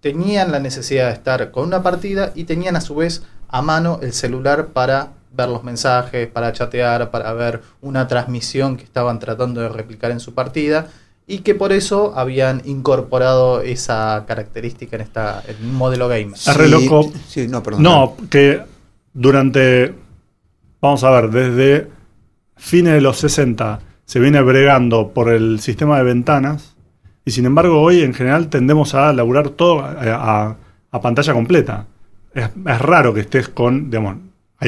tenían 0.00 0.52
la 0.52 0.60
necesidad 0.60 1.08
de 1.08 1.14
estar 1.14 1.50
con 1.50 1.64
una 1.64 1.82
partida 1.82 2.30
y 2.34 2.44
tenían 2.44 2.76
a 2.76 2.82
su 2.82 2.94
vez 2.94 3.22
a 3.48 3.62
mano 3.62 4.00
el 4.02 4.12
celular 4.12 4.68
para 4.68 5.12
ver 5.36 5.48
los 5.48 5.64
mensajes, 5.64 6.28
para 6.28 6.52
chatear, 6.52 7.10
para 7.10 7.32
ver 7.32 7.60
una 7.80 8.06
transmisión 8.06 8.76
que 8.76 8.84
estaban 8.84 9.18
tratando 9.18 9.60
de 9.60 9.68
replicar 9.68 10.10
en 10.10 10.20
su 10.20 10.34
partida 10.34 10.88
y 11.26 11.38
que 11.38 11.54
por 11.54 11.72
eso 11.72 12.12
habían 12.16 12.60
incorporado 12.64 13.62
esa 13.62 14.24
característica 14.26 14.96
en 14.96 15.02
esta 15.02 15.42
en 15.48 15.68
un 15.70 15.74
modelo 15.74 16.06
gamer. 16.08 16.34
Es 16.34 16.56
re 16.56 16.68
loco. 16.68 17.10
Sí, 17.28 17.48
no, 17.48 17.62
perdón. 17.62 17.82
No, 17.82 18.16
que 18.30 18.60
durante, 19.12 19.94
vamos 20.80 21.02
a 21.04 21.10
ver, 21.10 21.30
desde 21.30 21.88
fines 22.56 22.94
de 22.94 23.00
los 23.00 23.16
60 23.18 23.80
se 24.04 24.20
viene 24.20 24.40
bregando 24.42 25.08
por 25.12 25.30
el 25.30 25.60
sistema 25.60 25.96
de 25.98 26.04
ventanas 26.04 26.74
y 27.24 27.30
sin 27.30 27.46
embargo 27.46 27.80
hoy 27.80 28.02
en 28.02 28.12
general 28.12 28.48
tendemos 28.48 28.94
a 28.94 29.12
laburar 29.12 29.48
todo 29.50 29.80
a, 29.80 29.92
a- 30.00 30.56
a 30.90 31.00
pantalla 31.00 31.32
completa. 31.32 31.86
Es, 32.34 32.50
es 32.66 32.78
raro 32.80 33.14
que 33.14 33.20
estés 33.20 33.48
con, 33.48 33.88
digamos, 33.90 34.16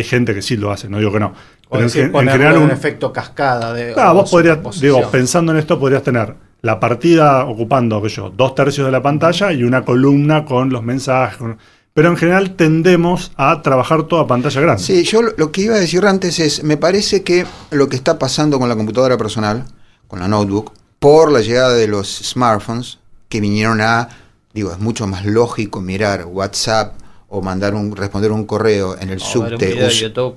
hay 0.00 0.04
gente 0.04 0.34
que 0.34 0.42
sí 0.42 0.56
lo 0.56 0.70
hace, 0.70 0.88
no 0.88 0.98
digo 0.98 1.12
que 1.12 1.20
no. 1.20 1.32
O 1.68 1.78
Pero 1.78 1.88
en, 1.88 2.14
en 2.14 2.28
general 2.28 2.56
en 2.56 2.62
un, 2.62 2.70
efecto 2.70 3.12
cascada 3.12 3.72
de 3.72 3.92
Claro, 3.92 4.14
vos 4.14 4.30
podrías, 4.30 4.58
digo, 4.80 5.10
pensando 5.10 5.52
en 5.52 5.58
esto, 5.58 5.78
podrías 5.78 6.02
tener 6.02 6.34
la 6.62 6.78
partida 6.78 7.44
ocupando, 7.44 8.00
qué 8.02 8.08
sé 8.08 8.16
yo, 8.16 8.30
dos 8.30 8.54
tercios 8.54 8.86
de 8.86 8.92
la 8.92 9.02
pantalla 9.02 9.52
y 9.52 9.64
una 9.64 9.84
columna 9.84 10.44
con 10.44 10.70
los 10.70 10.82
mensajes. 10.82 11.36
con- 11.38 11.58
Pero 11.92 12.08
en 12.08 12.16
general 12.16 12.54
tendemos 12.56 13.32
a 13.36 13.62
trabajar 13.62 14.04
toda 14.04 14.26
pantalla 14.26 14.60
grande. 14.60 14.82
Sí, 14.82 15.02
yo 15.04 15.22
lo, 15.22 15.32
lo 15.36 15.50
que 15.50 15.62
iba 15.62 15.74
a 15.74 15.78
decir 15.78 16.04
antes 16.06 16.38
es, 16.38 16.62
me 16.62 16.76
parece 16.76 17.22
que 17.22 17.46
lo 17.70 17.88
que 17.88 17.96
está 17.96 18.18
pasando 18.18 18.58
con 18.58 18.68
la 18.68 18.76
computadora 18.76 19.16
personal, 19.16 19.64
con 20.06 20.20
la 20.20 20.28
notebook, 20.28 20.72
por 20.98 21.32
la 21.32 21.40
llegada 21.40 21.74
de 21.74 21.88
los 21.88 22.08
smartphones, 22.08 22.98
que 23.28 23.40
vinieron 23.40 23.80
a, 23.80 24.08
digo, 24.54 24.72
es 24.72 24.78
mucho 24.78 25.06
más 25.06 25.24
lógico 25.24 25.80
mirar 25.80 26.26
WhatsApp 26.26 26.94
o 27.28 27.42
mandar 27.42 27.74
un, 27.74 27.94
responder 27.96 28.30
un 28.30 28.44
correo 28.44 28.96
en 29.00 29.10
el 29.10 29.16
O 29.20 29.24
subte, 29.24 29.66
us- 29.86 29.94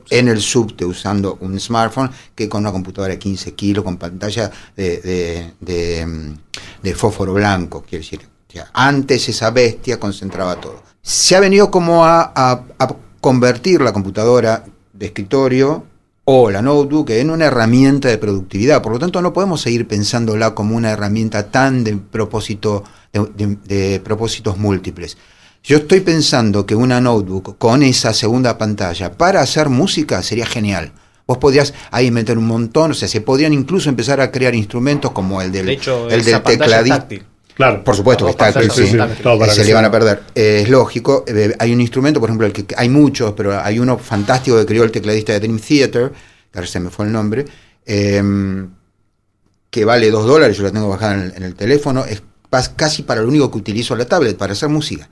en 0.09 0.27
el 0.27 0.41
subte 0.41 0.85
usando 0.85 1.37
un 1.41 1.59
smartphone 1.59 2.09
que 2.35 2.49
con 2.49 2.61
una 2.61 2.71
computadora 2.71 3.13
de 3.13 3.19
15 3.19 3.53
kilos 3.53 3.83
con 3.83 3.97
pantalla 3.97 4.49
de, 4.75 4.97
de, 5.01 5.53
de, 5.59 6.05
mm, 6.05 6.33
de 6.83 6.95
fósforo 6.95 7.33
blanco, 7.33 7.83
quiero 7.87 8.03
decir. 8.03 8.21
O 8.49 8.51
sea, 8.51 8.69
antes 8.73 9.29
esa 9.29 9.51
bestia 9.51 9.99
concentraba 9.99 10.55
todo. 10.59 10.81
Se 11.01 11.35
ha 11.35 11.39
venido 11.39 11.69
como 11.69 12.03
a, 12.05 12.31
a- 12.35 12.63
a 12.79 12.95
convertir 13.21 13.81
la 13.81 13.93
computadora 13.93 14.65
de 14.93 15.05
escritorio 15.05 15.83
o 16.25 16.49
la 16.49 16.61
notebook 16.61 17.09
en 17.11 17.29
una 17.29 17.45
herramienta 17.45 18.07
de 18.07 18.17
productividad. 18.17 18.81
Por 18.81 18.93
lo 18.93 18.99
tanto, 18.99 19.21
no 19.21 19.33
podemos 19.33 19.61
seguir 19.61 19.87
pensándola 19.87 20.55
como 20.55 20.75
una 20.75 20.91
herramienta 20.91 21.51
tan 21.51 21.83
de 21.83 21.97
propósito, 21.97 22.83
de, 23.13 23.27
de- 23.35 23.57
de 23.91 23.99
propósitos 23.99 24.57
múltiples. 24.57 25.17
Yo 25.63 25.77
estoy 25.77 25.99
pensando 25.99 26.65
que 26.65 26.75
una 26.75 27.01
notebook 27.01 27.57
con 27.57 27.83
esa 27.83 28.13
segunda 28.13 28.57
pantalla 28.57 29.11
para 29.11 29.41
hacer 29.41 29.69
música 29.69 30.23
sería 30.23 30.45
genial. 30.45 30.91
Vos 31.27 31.37
podrías 31.37 31.73
ahí 31.91 32.09
meter 32.09 32.37
un 32.37 32.47
montón, 32.47 32.91
o 32.91 32.93
sea, 32.93 33.07
se 33.07 33.21
podrían 33.21 33.53
incluso 33.53 33.89
empezar 33.89 34.19
a 34.19 34.31
crear 34.31 34.55
instrumentos 34.55 35.11
como 35.11 35.41
el 35.41 35.51
del, 35.51 35.67
de 35.67 35.73
hecho, 35.73 36.09
el 36.09 36.23
del 36.23 36.41
táctil. 36.41 37.23
Claro. 37.53 37.83
Por 37.83 37.93
supuesto 37.93 38.23
que 38.25 38.31
está 38.31 38.53
sí, 38.53 38.87
se 39.49 39.65
le 39.65 39.73
van 39.73 39.85
a 39.85 39.91
perder. 39.91 40.23
Eh, 40.33 40.61
es 40.63 40.69
lógico. 40.69 41.25
eh, 41.27 41.53
hay 41.59 41.73
un 41.73 41.81
instrumento, 41.81 42.21
por 42.21 42.29
ejemplo, 42.29 42.47
el 42.47 42.53
que 42.53 42.65
hay 42.75 42.87
muchos, 42.87 43.33
pero 43.33 43.59
hay 43.61 43.79
uno 43.79 43.97
fantástico 43.97 44.57
que 44.57 44.65
creó 44.65 44.85
el 44.85 44.91
tecladista 44.91 45.33
de 45.33 45.41
Dream 45.41 45.59
Theater, 45.59 46.11
que 46.51 46.57
ahora 46.57 46.67
se 46.67 46.79
me 46.79 46.89
fue 46.89 47.05
el 47.05 47.11
nombre, 47.11 47.45
eh, 47.85 48.23
que 49.69 49.85
vale 49.85 50.09
dos 50.09 50.25
dólares, 50.25 50.57
yo 50.57 50.63
la 50.63 50.71
tengo 50.71 50.87
bajada 50.87 51.15
en 51.15 51.19
el, 51.19 51.33
en 51.35 51.43
el 51.43 51.53
teléfono, 51.53 52.05
es 52.05 52.23
casi 52.75 53.03
para 53.03 53.21
lo 53.21 53.27
único 53.27 53.51
que 53.51 53.57
utilizo 53.57 53.95
la 53.95 54.05
tablet, 54.05 54.37
para 54.37 54.53
hacer 54.53 54.69
música. 54.69 55.09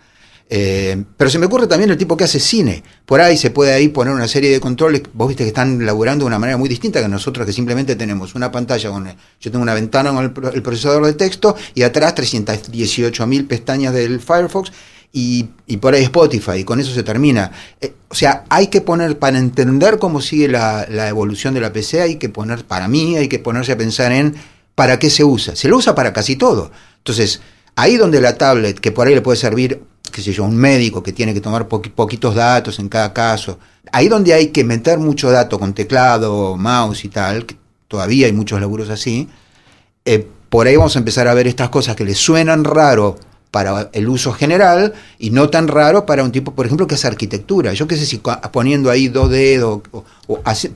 Eh, 0.49 1.03
pero 1.17 1.29
se 1.29 1.39
me 1.39 1.47
ocurre 1.47 1.67
también 1.67 1.89
el 1.89 1.97
tipo 1.97 2.15
que 2.15 2.23
hace 2.23 2.39
cine. 2.39 2.81
Por 3.05 3.19
ahí 3.19 3.35
se 3.37 3.49
puede 3.51 3.73
ahí 3.73 3.89
poner 3.89 4.13
una 4.13 4.27
serie 4.27 4.49
de 4.51 4.59
controles. 4.61 5.01
Vos 5.13 5.27
viste 5.27 5.43
que 5.43 5.49
están 5.49 5.85
laburando 5.85 6.23
de 6.23 6.27
una 6.27 6.39
manera 6.39 6.57
muy 6.57 6.69
distinta 6.69 7.01
que 7.01 7.07
nosotros, 7.09 7.45
que 7.45 7.51
simplemente 7.53 7.95
tenemos 7.95 8.33
una 8.35 8.51
pantalla 8.51 8.89
con. 8.89 9.05
Yo 9.07 9.51
tengo 9.51 9.61
una 9.61 9.73
ventana 9.73 10.11
con 10.13 10.23
el, 10.23 10.31
pro- 10.31 10.53
el 10.53 10.61
procesador 10.61 11.05
de 11.05 11.13
texto 11.13 11.55
y 11.75 11.83
atrás 11.83 12.15
318 12.15 13.27
mil 13.27 13.45
pestañas 13.45 13.93
del 13.93 14.19
Firefox 14.21 14.71
y, 15.11 15.49
y 15.67 15.77
por 15.77 15.93
ahí 15.93 16.03
Spotify. 16.03 16.59
Y 16.59 16.63
con 16.63 16.79
eso 16.79 16.93
se 16.93 17.03
termina. 17.03 17.51
Eh, 17.81 17.93
o 18.07 18.15
sea, 18.15 18.45
hay 18.49 18.67
que 18.67 18.79
poner, 18.79 19.19
para 19.19 19.37
entender 19.37 19.99
cómo 19.99 20.21
sigue 20.21 20.47
la, 20.47 20.87
la 20.89 21.09
evolución 21.09 21.53
de 21.55 21.59
la 21.61 21.73
PC, 21.73 22.01
hay 22.01 22.15
que 22.15 22.29
poner, 22.29 22.63
para 22.63 22.87
mí, 22.87 23.17
hay 23.17 23.27
que 23.27 23.39
ponerse 23.39 23.73
a 23.73 23.77
pensar 23.77 24.13
en 24.13 24.35
para 24.75 24.97
qué 24.97 25.09
se 25.09 25.25
usa. 25.25 25.57
Se 25.57 25.67
lo 25.67 25.75
usa 25.75 25.93
para 25.93 26.13
casi 26.13 26.37
todo. 26.37 26.71
Entonces, 26.99 27.41
ahí 27.75 27.97
donde 27.97 28.21
la 28.21 28.37
tablet, 28.37 28.79
que 28.79 28.91
por 28.93 29.07
ahí 29.07 29.15
le 29.15 29.21
puede 29.21 29.37
servir, 29.37 29.81
qué 30.17 30.23
sé 30.23 30.33
yo, 30.33 30.45
un 30.45 30.57
médico 30.57 31.03
que 31.03 31.13
tiene 31.13 31.31
que 31.31 31.41
tomar 31.41 31.69
poqui- 31.69 31.91
poquitos 31.91 32.33
datos 32.33 32.79
en 32.79 32.89
cada 32.89 33.13
caso, 33.13 33.59
ahí 33.91 34.07
donde 34.07 34.33
hay 34.33 34.47
que 34.47 34.63
meter 34.63 34.97
mucho 34.97 35.29
dato 35.29 35.59
con 35.59 35.73
teclado, 35.73 36.57
mouse 36.57 37.05
y 37.05 37.09
tal, 37.09 37.45
que 37.45 37.55
todavía 37.87 38.25
hay 38.25 38.33
muchos 38.33 38.59
laburos 38.59 38.89
así, 38.89 39.29
eh, 40.05 40.27
por 40.49 40.65
ahí 40.65 40.75
vamos 40.75 40.95
a 40.95 40.99
empezar 40.99 41.27
a 41.27 41.35
ver 41.35 41.45
estas 41.45 41.69
cosas 41.69 41.95
que 41.95 42.03
le 42.03 42.15
suenan 42.15 42.63
raro 42.63 43.15
para 43.51 43.89
el 43.93 44.09
uso 44.09 44.33
general 44.33 44.93
y 45.19 45.29
no 45.29 45.51
tan 45.51 45.67
raro 45.67 46.07
para 46.07 46.23
un 46.23 46.31
tipo, 46.31 46.55
por 46.55 46.65
ejemplo, 46.65 46.87
que 46.87 46.95
hace 46.95 47.07
arquitectura. 47.07 47.73
Yo 47.73 47.87
qué 47.87 47.95
sé 47.95 48.07
si 48.07 48.21
poniendo 48.51 48.89
ahí 48.89 49.07
dos 49.07 49.29
dedos 49.29 49.81
o, 49.91 50.03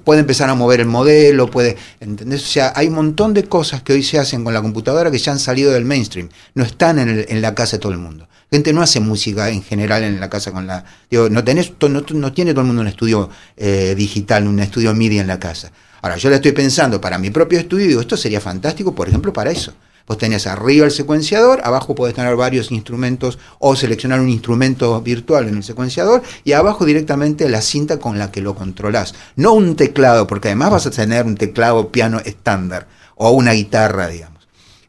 puede 0.03 0.21
empezar 0.21 0.49
a 0.49 0.55
mover 0.55 0.81
el 0.81 0.87
modelo, 0.87 1.49
puede, 1.49 1.77
¿entendés? 1.99 2.43
O 2.43 2.47
sea, 2.47 2.73
hay 2.75 2.87
un 2.87 2.93
montón 2.95 3.33
de 3.33 3.45
cosas 3.45 3.81
que 3.81 3.93
hoy 3.93 4.03
se 4.03 4.19
hacen 4.19 4.43
con 4.43 4.53
la 4.53 4.61
computadora 4.61 5.09
que 5.09 5.17
ya 5.17 5.31
han 5.31 5.39
salido 5.39 5.71
del 5.71 5.83
mainstream, 5.83 6.29
no 6.53 6.63
están 6.63 6.99
en, 6.99 7.41
la 7.41 7.55
casa 7.55 7.77
de 7.77 7.81
todo 7.81 7.91
el 7.91 7.97
mundo. 7.97 8.27
Gente 8.53 8.73
no 8.73 8.81
hace 8.81 8.99
música 8.99 9.49
en 9.49 9.63
general 9.63 10.03
en 10.03 10.19
la 10.19 10.29
casa 10.29 10.51
con 10.51 10.67
la... 10.67 10.83
Digo, 11.09 11.29
no, 11.29 11.41
tenés, 11.41 11.71
no, 11.79 12.33
tiene 12.33 12.51
todo 12.51 12.59
el 12.59 12.67
mundo 12.67 12.81
un 12.81 12.89
estudio 12.89 13.29
eh, 13.55 13.95
digital, 13.95 14.45
un 14.45 14.59
estudio 14.59 14.93
MIDI 14.93 15.19
en 15.19 15.27
la 15.27 15.39
casa. 15.39 15.71
Ahora, 16.01 16.17
yo 16.17 16.29
le 16.29 16.35
estoy 16.35 16.51
pensando 16.51 16.99
para 16.99 17.17
mi 17.17 17.29
propio 17.29 17.59
estudio 17.59 17.87
digo, 17.87 18.01
esto 18.01 18.17
sería 18.17 18.41
fantástico, 18.41 18.93
por 18.93 19.07
ejemplo, 19.07 19.31
para 19.31 19.51
eso. 19.51 19.73
Vos 20.05 20.17
tenés 20.17 20.47
arriba 20.47 20.85
el 20.85 20.91
secuenciador, 20.91 21.61
abajo 21.63 21.95
podés 21.95 22.13
tener 22.13 22.35
varios 22.35 22.73
instrumentos 22.73 23.39
o 23.59 23.73
seleccionar 23.77 24.19
un 24.19 24.27
instrumento 24.27 25.01
virtual 25.01 25.47
en 25.47 25.55
el 25.55 25.63
secuenciador 25.63 26.21
y 26.43 26.51
abajo 26.51 26.83
directamente 26.83 27.47
la 27.47 27.61
cinta 27.61 27.99
con 27.99 28.19
la 28.19 28.33
que 28.33 28.41
lo 28.41 28.53
controlás. 28.53 29.15
No 29.37 29.53
un 29.53 29.77
teclado, 29.77 30.27
porque 30.27 30.49
además 30.49 30.71
vas 30.71 30.87
a 30.87 30.91
tener 30.91 31.25
un 31.25 31.37
teclado 31.37 31.87
piano 31.87 32.19
estándar 32.19 32.89
o 33.15 33.31
una 33.31 33.53
guitarra, 33.53 34.09
digamos. 34.09 34.40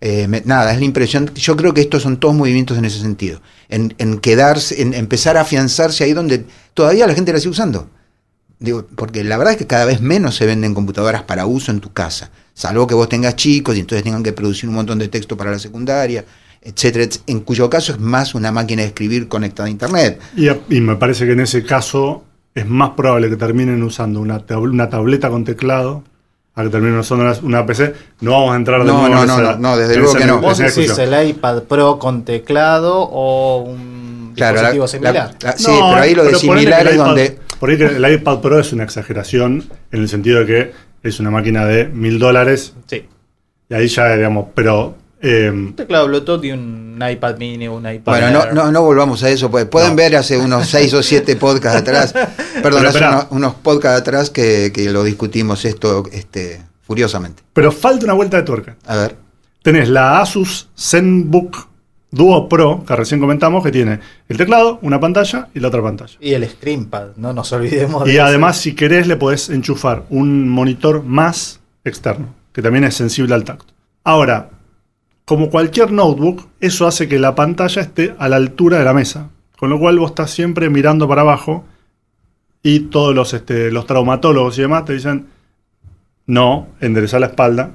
Eh, 0.05 0.27
nada, 0.45 0.73
es 0.73 0.79
la 0.79 0.85
impresión. 0.85 1.31
Yo 1.35 1.57
creo 1.57 1.73
que 1.73 1.81
estos 1.81 2.03
son 2.03 2.19
todos 2.19 2.35
movimientos 2.35 2.77
en 2.77 2.85
ese 2.85 2.99
sentido. 2.99 3.41
En, 3.69 4.19
quedarse, 4.19 4.83
en 4.83 4.93
empezar 4.93 5.37
a 5.37 5.43
afianzarse 5.43 6.05
ahí 6.05 6.13
donde 6.13 6.45
todavía 6.75 7.07
la 7.07 7.15
gente 7.15 7.33
la 7.33 7.39
sigue 7.39 7.53
usando. 7.53 7.89
Digo, 8.59 8.87
porque 8.97 9.25
la 9.25 9.39
verdad 9.39 9.53
es 9.53 9.59
que 9.59 9.67
cada 9.67 9.87
vez 9.87 10.01
menos 10.01 10.37
se 10.37 10.45
venden 10.45 10.75
computadoras 10.75 11.23
para 11.23 11.47
uso 11.47 11.71
en 11.71 11.81
tu 11.81 11.93
casa 11.93 12.31
salvo 12.55 12.87
que 12.87 12.95
vos 12.95 13.09
tengas 13.09 13.37
chicos 13.37 13.77
y 13.77 13.81
entonces 13.81 14.05
tengan 14.05 14.23
que 14.23 14.33
producir 14.33 14.69
un 14.69 14.75
montón 14.75 14.99
de 14.99 15.09
texto 15.09 15.37
para 15.37 15.51
la 15.51 15.59
secundaria, 15.59 16.25
etcétera, 16.61 17.09
en 17.27 17.41
cuyo 17.41 17.69
caso 17.69 17.93
es 17.93 18.01
más 18.01 18.35
una 18.35 18.53
máquina 18.53 18.83
de 18.83 18.89
escribir 18.89 19.29
conectada 19.29 19.69
a 19.69 19.71
Internet. 19.71 20.21
Y, 20.37 20.81
me 20.81 20.97
parece 20.97 21.27
que 21.27 21.33
en 21.33 21.41
ese 21.41 21.65
caso 21.65 22.25
es 22.55 22.69
más 22.69 22.91
probable 22.91 23.31
que 23.31 23.37
terminen 23.37 23.83
usando 23.83 24.21
una, 24.21 24.45
una 24.57 24.89
tableta 24.89 25.31
con 25.31 25.45
teclado 25.45 26.05
a 26.55 26.63
que 26.63 26.69
terminen 26.69 26.99
usando 26.99 27.33
una, 27.43 27.65
PC. 27.65 27.95
No 28.21 28.33
vamos 28.33 28.53
a 28.53 28.57
entrar 28.57 28.81
de 28.81 28.87
no, 28.87 29.09
no, 29.09 29.25
no, 29.25 29.57
no, 29.57 29.77
desde 29.77 29.97
luego 29.97 30.15
que 30.15 30.27
no. 30.27 30.41
Vos 30.41 30.59
decís 30.59 30.97
el 30.99 31.29
iPad 31.29 31.63
Pro 31.63 31.99
con 31.99 32.25
teclado 32.25 32.99
o 32.99 33.63
un 33.63 34.35
dispositivo 34.35 34.87
similar. 34.87 35.35
sí, 35.57 35.67
pero 35.67 35.97
ahí 35.97 36.15
lo 36.15 36.25
de 36.25 36.35
similar 36.35 36.87
es 36.87 36.97
donde... 36.97 37.39
Por 37.59 37.71
ahí 37.71 37.79
que 37.79 37.87
el 37.87 38.13
iPad 38.15 38.41
Pro 38.41 38.59
es 38.59 38.73
una 38.73 38.85
exageración 38.85 39.65
en 39.93 40.01
el 40.01 40.09
sentido 40.09 40.41
de 40.41 40.47
que 40.47 40.73
es 41.03 41.21
una 41.21 41.31
máquina 41.31 41.65
de 41.65 41.87
mil 41.87 42.19
dólares. 42.19 42.75
Sí. 42.87 43.07
Y 43.69 43.75
ahí 43.75 43.89
ya, 43.89 44.15
digamos, 44.17 44.49
pero... 44.55 44.97
Eh, 45.25 45.49
un 45.51 45.75
teclado 45.75 46.09
Bluetooth 46.09 46.45
y 46.45 46.51
un 46.51 47.01
iPad 47.01 47.39
mini 47.39 47.69
o 47.69 47.77
un 47.77 47.89
iPad 47.89 48.13
Bueno, 48.13 48.31
no, 48.31 48.53
no, 48.53 48.73
no, 48.73 48.83
volvamos 48.83 49.23
a 49.23 49.31
eso, 49.31 49.49
pues 49.53 49.67
pueden 49.67 49.95
ver 49.95 50.17
hace 50.17 50.37
unos 50.37 50.67
seis 50.67 50.93
o 50.95 51.03
siete 51.03 51.37
podcasts 51.37 51.81
atrás, 51.81 52.13
perdón, 52.63 52.87
hace 52.87 53.05
unos, 53.31 53.55
podcasts 53.55 54.01
atrás 54.01 54.31
que, 54.31 54.73
que, 54.75 54.91
lo 54.91 55.05
discutimos 55.05 55.65
esto 55.65 56.03
este, 56.11 56.61
furiosamente. 56.83 57.45
Pero 57.53 57.71
falta 57.71 58.05
una 58.05 58.15
vuelta 58.15 58.37
de 58.37 58.43
tuerca. 58.43 58.77
A 58.85 58.97
ver. 58.97 59.17
Tenés 59.63 59.89
la 59.89 60.21
Asus 60.21 60.69
ZenBook 60.77 61.69
Duo 62.11 62.49
Pro, 62.49 62.85
que 62.85 62.97
recién 62.97 63.21
comentamos, 63.21 63.63
que 63.65 63.71
tiene 63.71 64.01
el 64.29 64.37
teclado, 64.37 64.81
una 64.83 64.99
pantalla 64.99 65.49
y 65.55 65.61
la 65.61 65.69
otra 65.69 65.83
pantalla. 65.83 66.15
Y 66.21 66.35
el 66.35 66.47
ScreenPad, 66.49 67.17
no 67.17 67.33
nos 67.33 67.53
olvidemos. 67.53 68.09
Y 68.09 68.19
además, 68.19 68.59
si 68.59 68.75
querés, 68.75 69.07
le 69.07 69.17
podés 69.17 69.49
enchufar 69.49 70.03
un 70.11 70.49
monitor 70.49 71.05
más 71.05 71.61
externo, 71.85 72.35
que 72.53 72.61
también 72.61 72.85
es 72.85 72.97
sensible 72.97 73.35
al 73.35 73.45
tacto. 73.45 73.73
Ahora, 74.05 74.51
como 75.25 75.51
cualquier 75.51 75.93
notebook, 75.93 76.49
eso 76.61 76.87
hace 76.87 77.09
que 77.09 77.19
la 77.19 77.35
pantalla 77.35 77.83
esté 77.83 78.15
a 78.19 78.29
la 78.29 78.37
altura 78.37 78.79
de 78.79 78.85
la 78.85 78.93
mesa. 78.93 79.31
Con 79.57 79.71
lo 79.71 79.79
cual 79.79 79.99
vos 79.99 80.11
estás 80.11 80.31
siempre 80.31 80.69
mirando 80.69 81.07
para 81.07 81.21
abajo 81.23 81.65
y 82.63 82.81
todos 82.81 83.15
los, 83.15 83.33
este, 83.33 83.71
los 83.71 83.87
traumatólogos 83.87 84.59
y 84.59 84.63
demás 84.63 84.85
te 84.85 84.95
dicen, 84.95 85.27
no, 86.27 86.69
enderezar 86.81 87.21
la 87.21 87.29
espalda. 87.29 87.71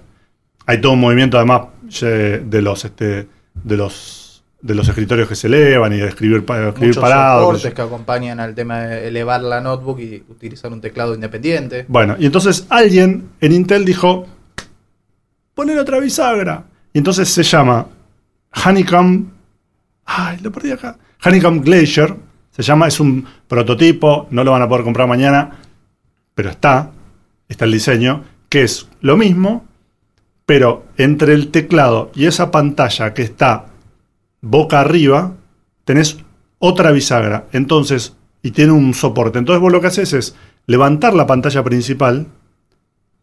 Hay 0.65 0.81
todo 0.81 0.93
un 0.93 0.99
movimiento 0.99 1.37
además 1.37 1.67
de 1.81 2.61
los, 2.61 2.83
este, 2.83 3.27
de 3.63 3.77
los 3.77 4.27
de 4.61 4.73
los 4.73 4.87
escritorios 4.87 5.29
que 5.29 5.35
se 5.35 5.47
elevan 5.47 5.93
y 5.93 5.97
de 5.97 6.07
escribir, 6.07 6.37
escribir 6.39 6.87
Muchos 6.87 6.97
parados. 6.97 7.61
que 7.61 7.81
acompañan 7.81 8.39
al 8.39 8.55
tema 8.55 8.81
de 8.81 9.07
elevar 9.07 9.41
la 9.41 9.61
notebook 9.61 9.99
y 9.99 10.23
utilizar 10.29 10.71
un 10.73 10.81
teclado 10.81 11.13
independiente. 11.13 11.85
Bueno, 11.87 12.15
y 12.19 12.25
entonces 12.25 12.65
alguien 12.69 13.29
en 13.39 13.51
Intel 13.51 13.85
dijo, 13.85 14.25
poner 15.53 15.77
otra 15.77 15.99
bisagra. 15.99 16.65
Entonces 16.97 17.29
se 17.29 17.43
llama 17.43 17.87
Honeycomb, 18.65 19.27
ay, 20.05 20.39
lo 20.41 20.51
perdí 20.51 20.71
acá, 20.71 20.97
Honeycomb 21.23 21.63
Glacier, 21.63 22.15
se 22.51 22.63
llama, 22.63 22.87
es 22.87 22.99
un 22.99 23.25
prototipo, 23.47 24.27
no 24.31 24.43
lo 24.43 24.51
van 24.51 24.61
a 24.61 24.67
poder 24.67 24.83
comprar 24.83 25.07
mañana, 25.07 25.59
pero 26.33 26.49
está, 26.49 26.91
está 27.47 27.65
el 27.65 27.71
diseño, 27.71 28.23
que 28.49 28.63
es 28.63 28.87
lo 29.01 29.15
mismo, 29.15 29.65
pero 30.45 30.85
entre 30.97 31.33
el 31.33 31.49
teclado 31.49 32.11
y 32.15 32.25
esa 32.25 32.51
pantalla 32.51 33.13
que 33.13 33.21
está 33.21 33.65
boca 34.41 34.79
arriba, 34.79 35.33
tenés 35.83 36.17
otra 36.59 36.91
bisagra. 36.91 37.47
Entonces, 37.51 38.15
y 38.41 38.51
tiene 38.51 38.71
un 38.71 38.93
soporte. 38.93 39.39
Entonces 39.39 39.61
vos 39.61 39.71
lo 39.71 39.81
que 39.81 39.87
haces 39.87 40.13
es 40.13 40.35
levantar 40.65 41.13
la 41.13 41.27
pantalla 41.27 41.63
principal 41.63 42.27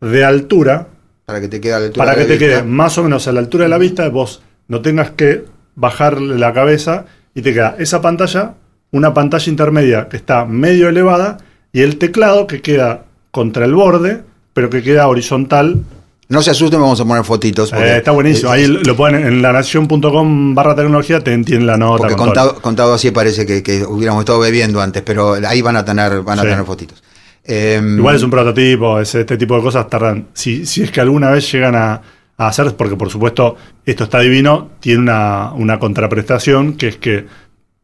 de 0.00 0.24
altura. 0.24 0.88
Para 1.26 1.40
que 1.40 1.48
te 1.48 1.60
quede, 1.60 1.88
a 1.88 1.92
para 1.92 2.14
que 2.14 2.24
te 2.24 2.38
quede 2.38 2.62
más 2.62 2.98
o 2.98 3.02
menos 3.02 3.26
a 3.28 3.32
la 3.32 3.40
altura 3.40 3.64
de 3.64 3.70
la 3.70 3.78
vista, 3.78 4.08
vos 4.08 4.42
no 4.68 4.80
tengas 4.80 5.10
que 5.10 5.44
bajarle 5.74 6.38
la 6.38 6.52
cabeza 6.52 7.06
y 7.34 7.42
te 7.42 7.52
queda 7.52 7.76
esa 7.78 8.00
pantalla, 8.00 8.54
una 8.90 9.14
pantalla 9.14 9.50
intermedia 9.50 10.08
que 10.08 10.16
está 10.16 10.44
medio 10.44 10.88
elevada 10.88 11.38
y 11.72 11.80
el 11.80 11.98
teclado 11.98 12.46
que 12.46 12.60
queda 12.60 13.04
contra 13.30 13.64
el 13.64 13.74
borde, 13.74 14.22
pero 14.52 14.70
que 14.70 14.82
queda 14.82 15.08
horizontal 15.08 15.82
no 16.28 16.42
se 16.42 16.50
asusten, 16.50 16.80
vamos 16.80 17.00
a 17.00 17.04
poner 17.04 17.22
fotitos. 17.22 17.72
Eh, 17.72 17.98
está 17.98 18.10
buenísimo. 18.10 18.50
Ahí 18.50 18.66
lo 18.66 18.96
ponen 18.96 19.26
en 19.26 19.42
lanación.com 19.42 20.54
barra 20.54 20.74
tecnología, 20.74 21.20
te 21.20 21.32
entienden 21.32 21.66
la 21.66 21.76
nota. 21.76 21.98
Porque 21.98 22.16
contado, 22.16 22.60
contado, 22.60 22.94
así 22.94 23.10
parece 23.10 23.44
que, 23.44 23.84
hubiéramos 23.84 24.22
estado 24.22 24.38
bebiendo 24.40 24.80
antes, 24.80 25.02
pero 25.02 25.34
ahí 25.46 25.60
van 25.60 25.76
a 25.76 25.84
tener, 25.84 26.22
van 26.22 26.38
a 26.38 26.42
tener 26.42 26.64
fotitos. 26.64 27.02
Em, 27.44 27.98
Igual 27.98 28.16
es 28.16 28.22
un 28.22 28.30
prototipo, 28.30 29.00
este 29.00 29.37
tipo 29.37 29.57
de 29.57 29.62
cosas 29.62 29.88
tardan. 29.88 30.28
Si, 30.33 30.64
si 30.66 30.83
es 30.83 30.90
que 30.90 31.00
alguna 31.00 31.30
vez 31.30 31.50
llegan 31.52 31.74
a, 31.74 32.00
hacer, 32.37 32.74
porque 32.74 32.96
por 32.96 33.11
supuesto 33.11 33.57
esto 33.87 34.04
está 34.04 34.18
divino, 34.20 34.70
tiene 34.80 35.00
una, 35.00 35.52
una 35.52 35.78
contraprestación, 35.78 36.74
que 36.74 36.88
es 36.88 36.96
que 36.96 37.26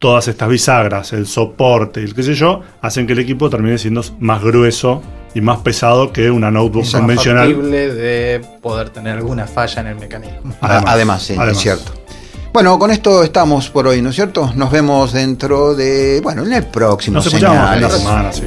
todas 0.00 0.26
estas 0.28 0.48
bisagras, 0.48 1.12
el 1.12 1.26
soporte 1.26 2.00
y 2.00 2.04
el 2.04 2.14
qué 2.14 2.22
sé 2.22 2.34
yo, 2.34 2.62
hacen 2.80 3.06
que 3.06 3.12
el 3.12 3.18
equipo 3.18 3.50
termine 3.50 3.76
siendo 3.78 4.02
más 4.18 4.42
grueso 4.42 5.02
y 5.34 5.42
más 5.42 5.58
pesado 5.58 6.10
que 6.12 6.30
una 6.30 6.50
notebook 6.50 6.84
es 6.84 6.92
convencional. 6.92 7.50
Es 7.72 7.94
de 7.94 8.40
poder 8.62 8.88
tener 8.88 9.18
alguna 9.18 9.46
falla 9.46 9.82
en 9.82 9.86
el 9.88 9.96
mecanismo. 9.96 10.54
Además, 10.62 11.22
sí, 11.22 11.36
es 11.38 11.58
cierto. 11.58 11.92
Bueno, 12.52 12.78
con 12.78 12.90
esto 12.90 13.22
estamos 13.22 13.70
por 13.70 13.86
hoy, 13.86 14.02
¿no 14.02 14.08
es 14.08 14.16
cierto? 14.16 14.50
Nos 14.56 14.72
vemos 14.72 15.12
dentro 15.12 15.74
de, 15.74 16.20
bueno, 16.20 16.44
en 16.44 16.52
el 16.54 16.66
próximo 16.66 17.16
Nos 17.16 17.26
escuchamos 17.26 17.76
en 17.76 17.82
la 17.82 17.90
semana, 17.90 18.32
sí. 18.32 18.46